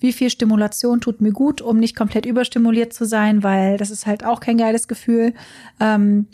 [0.00, 4.06] wie viel Stimulation tut mir gut, um nicht komplett überstimuliert zu sein, weil das ist
[4.06, 5.34] halt auch kein geiles Gefühl.
[5.78, 6.26] Ähm,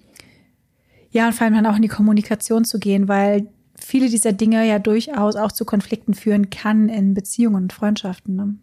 [1.11, 3.49] ja, und vor allem dann auch in die Kommunikation zu gehen, weil
[3.81, 8.59] viele dieser Dinge ja durchaus auch zu Konflikten führen kann in Beziehungen und Freundschaften.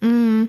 [0.00, 0.08] Ne?
[0.08, 0.48] Mm.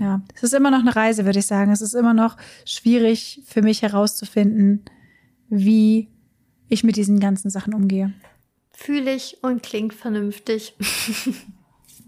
[0.00, 1.70] Ja, es ist immer noch eine Reise, würde ich sagen.
[1.70, 4.84] Es ist immer noch schwierig für mich herauszufinden,
[5.48, 6.08] wie
[6.68, 8.12] ich mit diesen ganzen Sachen umgehe.
[8.72, 10.74] Fühle ich und klingt vernünftig.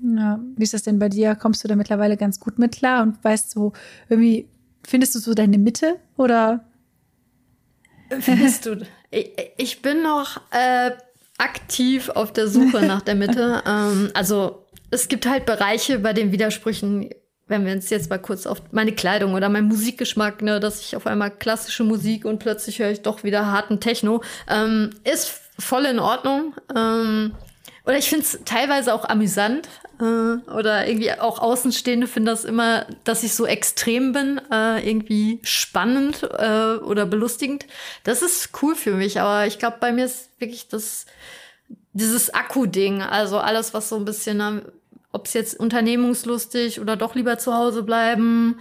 [0.02, 1.34] Ja, wie ist das denn bei dir?
[1.34, 3.72] Kommst du da mittlerweile ganz gut mit klar und weißt so,
[4.08, 4.48] irgendwie,
[4.84, 6.64] findest du so deine Mitte oder?
[8.20, 8.86] Findest du?
[9.10, 10.92] Ich, ich bin noch äh,
[11.38, 13.62] aktiv auf der Suche nach der Mitte.
[13.66, 17.10] ähm, also es gibt halt Bereiche bei den Widersprüchen,
[17.48, 20.96] wenn wir uns jetzt mal kurz auf meine Kleidung oder mein Musikgeschmack, ne, dass ich
[20.96, 25.84] auf einmal klassische Musik und plötzlich höre ich doch wieder harten Techno, ähm, ist voll
[25.84, 26.54] in Ordnung.
[26.74, 27.32] Ähm,
[27.86, 29.68] oder ich finde es teilweise auch amüsant.
[30.00, 30.04] Äh,
[30.50, 36.22] oder irgendwie auch Außenstehende finden das immer, dass ich so extrem bin, äh, irgendwie spannend
[36.22, 37.66] äh, oder belustigend.
[38.04, 41.06] Das ist cool für mich, aber ich glaube, bei mir ist wirklich das
[41.92, 44.62] dieses Akku-Ding, also alles, was so ein bisschen,
[45.12, 48.60] ob es jetzt unternehmungslustig oder doch lieber zu Hause bleiben,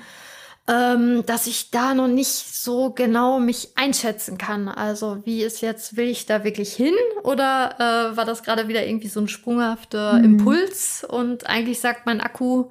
[0.67, 4.67] ähm, dass ich da noch nicht so genau mich einschätzen kann.
[4.67, 8.85] Also wie ist jetzt, will ich da wirklich hin oder äh, war das gerade wieder
[8.85, 10.23] irgendwie so ein sprunghafter mhm.
[10.25, 12.69] Impuls und eigentlich sagt mein Akku,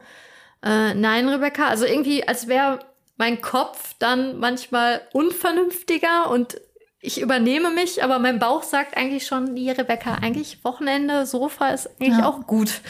[0.65, 1.69] äh, nein, Rebecca.
[1.69, 2.81] Also irgendwie, als wäre
[3.17, 6.61] mein Kopf dann manchmal unvernünftiger und
[7.01, 11.87] ich übernehme mich, aber mein Bauch sagt eigentlich schon, nee, Rebecca, eigentlich Wochenende, Sofa ist
[12.01, 12.27] eigentlich ja.
[12.27, 12.81] auch gut.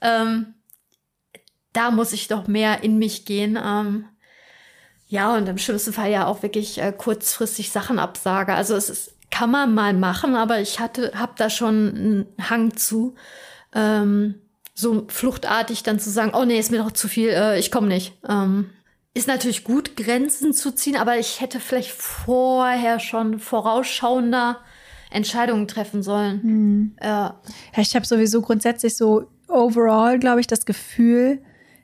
[0.00, 0.54] Ähm,
[1.74, 3.58] da muss ich doch mehr in mich gehen.
[3.62, 4.06] Ähm,
[5.08, 8.54] ja, und im schlimmsten Fall ja auch wirklich äh, kurzfristig Sachen absage.
[8.54, 12.76] Also es ist, kann man mal machen, aber ich hatte, hab da schon einen Hang
[12.76, 13.14] zu,
[13.74, 14.36] ähm,
[14.74, 17.88] so fluchtartig dann zu sagen, oh nee, ist mir doch zu viel, äh, ich komme
[17.88, 18.18] nicht.
[18.28, 18.70] Ähm,
[19.14, 24.58] ist natürlich gut, Grenzen zu ziehen, aber ich hätte vielleicht vorher schon vorausschauender
[25.10, 26.42] Entscheidungen treffen sollen.
[26.42, 26.96] Hm.
[27.02, 27.40] Ja.
[27.74, 31.42] ja, ich habe sowieso grundsätzlich so overall, glaube ich, das Gefühl,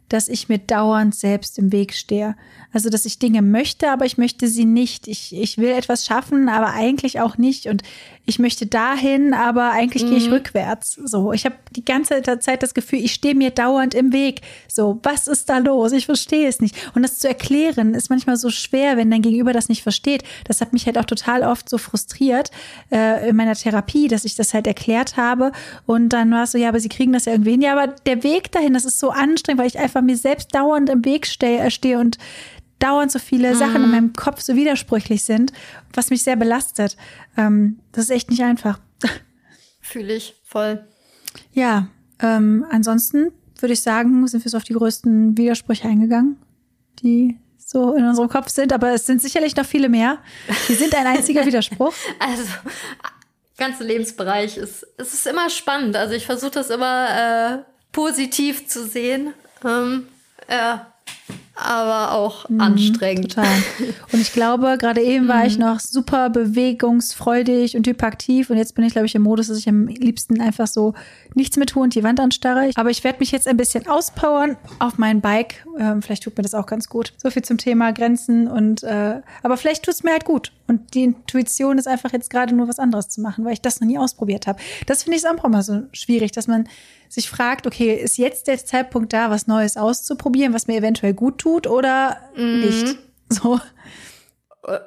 [0.08, 2.36] dass ich mir dauernd selbst im Weg stehe.
[2.72, 5.06] Also, dass ich Dinge möchte, aber ich möchte sie nicht.
[5.06, 7.66] Ich, ich will etwas schaffen, aber eigentlich auch nicht.
[7.66, 7.82] Und
[8.26, 10.08] ich möchte dahin, aber eigentlich mhm.
[10.08, 10.34] gehe ich mhm.
[10.34, 10.94] rückwärts.
[11.04, 14.40] So, ich habe die ganze Zeit das Gefühl, ich stehe mir dauernd im Weg.
[14.66, 15.92] So, was ist da los?
[15.92, 16.74] Ich verstehe es nicht.
[16.94, 20.24] Und das zu erklären ist manchmal so schwer, wenn dein Gegenüber das nicht versteht.
[20.44, 22.50] Das hat mich halt auch total oft so frustriert
[22.90, 25.52] äh, in meiner Therapie, dass ich das halt erklärt habe.
[25.86, 27.62] Und dann war es so, ja, aber sie kriegen das ja irgendwie hin.
[27.62, 30.88] Ja, aber der Weg dahin, das ist so anstrengend, weil ich einfach mir selbst dauernd
[30.90, 32.18] im Weg stehe, stehe und
[32.78, 33.58] dauernd so viele mhm.
[33.58, 35.52] Sachen in meinem Kopf so widersprüchlich sind,
[35.92, 36.96] was mich sehr belastet.
[37.36, 38.80] Ähm, das ist echt nicht einfach.
[39.80, 40.84] Fühle ich voll.
[41.52, 41.88] Ja,
[42.20, 46.36] ähm, ansonsten würde ich sagen, sind wir so auf die größten Widersprüche eingegangen,
[47.02, 50.18] die so in unserem Kopf sind, aber es sind sicherlich noch viele mehr.
[50.68, 51.94] Die sind ein einziger Widerspruch.
[52.18, 52.44] Also
[53.56, 55.96] ganze Lebensbereich ist es ist immer spannend.
[55.96, 57.58] Also ich versuche das immer äh,
[57.92, 59.32] positiv zu sehen.
[59.64, 60.08] Ähm,
[60.48, 60.92] ja,
[61.54, 63.32] aber auch mhm, anstrengend.
[63.32, 63.46] Total.
[64.12, 65.64] Und ich glaube, gerade eben war ich mhm.
[65.64, 69.68] noch super bewegungsfreudig und hyperaktiv und jetzt bin ich, glaube ich, im Modus, dass ich
[69.68, 70.94] am liebsten einfach so
[71.34, 72.70] nichts mehr tue und die Wand anstarre.
[72.74, 75.64] Aber ich werde mich jetzt ein bisschen auspowern auf mein Bike.
[75.78, 77.12] Ähm, vielleicht tut mir das auch ganz gut.
[77.16, 80.52] So viel zum Thema Grenzen und äh, aber vielleicht tut es mir halt gut.
[80.66, 83.80] Und die Intuition ist einfach jetzt gerade nur was anderes zu machen, weil ich das
[83.80, 84.58] noch nie ausprobiert habe.
[84.86, 86.68] Das finde ich auch mal so schwierig, dass man
[87.08, 91.38] sich fragt, okay, ist jetzt der Zeitpunkt da, was Neues auszuprobieren, was mir eventuell gut
[91.38, 92.60] tut oder mhm.
[92.60, 92.98] nicht?
[93.30, 93.58] So.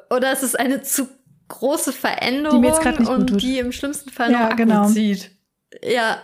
[0.10, 1.10] Oder ist es eine zu
[1.48, 3.42] große Veränderung, die und tut.
[3.42, 4.88] die im schlimmsten Fall ja, noch genau.
[4.88, 5.32] zieht.
[5.84, 6.22] Ja,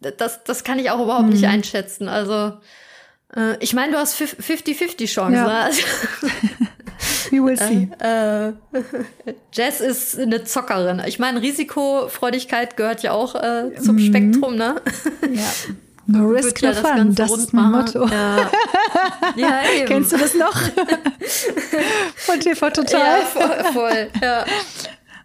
[0.00, 1.32] das, das kann ich auch überhaupt mhm.
[1.32, 2.08] nicht einschätzen.
[2.08, 2.54] Also,
[3.34, 5.34] äh, ich meine, du hast 50-50 Chancen.
[5.34, 5.46] Ja.
[5.46, 5.54] Ne?
[5.54, 5.82] Also,
[7.30, 7.88] We will see.
[8.00, 8.52] Äh, äh,
[9.52, 11.02] Jess ist eine Zockerin.
[11.06, 14.00] Ich meine, Risikofreudigkeit gehört ja auch äh, zum mhm.
[14.00, 14.76] Spektrum, ne?
[15.32, 15.52] Ja.
[16.06, 17.14] No risk, no fun.
[17.14, 18.06] Das, das ist mein Motto.
[18.06, 18.50] Ja.
[19.36, 19.60] ja.
[19.86, 20.56] Kennst du das noch?
[22.16, 23.20] Von TV Total.
[23.20, 23.72] Ja, voll.
[23.72, 24.44] voll ja.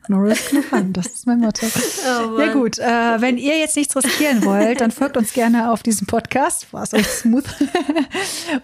[0.08, 0.92] No risk, no fun.
[0.92, 1.68] Das ist mein Motto.
[1.68, 5.84] Oh ja gut, äh, wenn ihr jetzt nichts riskieren wollt, dann folgt uns gerne auf
[5.84, 6.74] diesem Podcast.
[6.74, 7.46] War es euch smooth.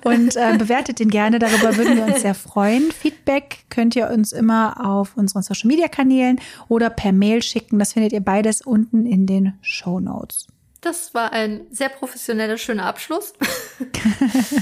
[0.03, 1.37] Und äh, bewertet den gerne.
[1.37, 2.91] Darüber würden wir uns sehr freuen.
[2.91, 7.77] Feedback könnt ihr uns immer auf unseren Social Media Kanälen oder per Mail schicken.
[7.77, 10.47] Das findet ihr beides unten in den Show Notes.
[10.81, 13.33] Das war ein sehr professioneller, schöner Abschluss.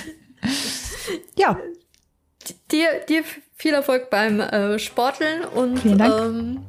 [1.38, 1.58] ja.
[2.72, 3.24] Dir, dir
[3.56, 6.64] viel Erfolg beim äh, Sporteln und ähm,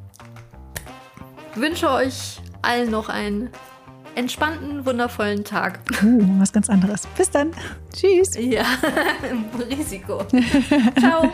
[1.55, 3.51] wünsche euch allen noch einen
[4.17, 5.81] entspannten, wundervollen Tag.
[6.03, 7.07] Uh, was ganz anderes.
[7.17, 7.53] Bis dann.
[7.95, 8.35] Tschüss.
[8.37, 8.65] Ja,
[9.71, 10.25] Risiko.
[10.99, 11.33] Ciao.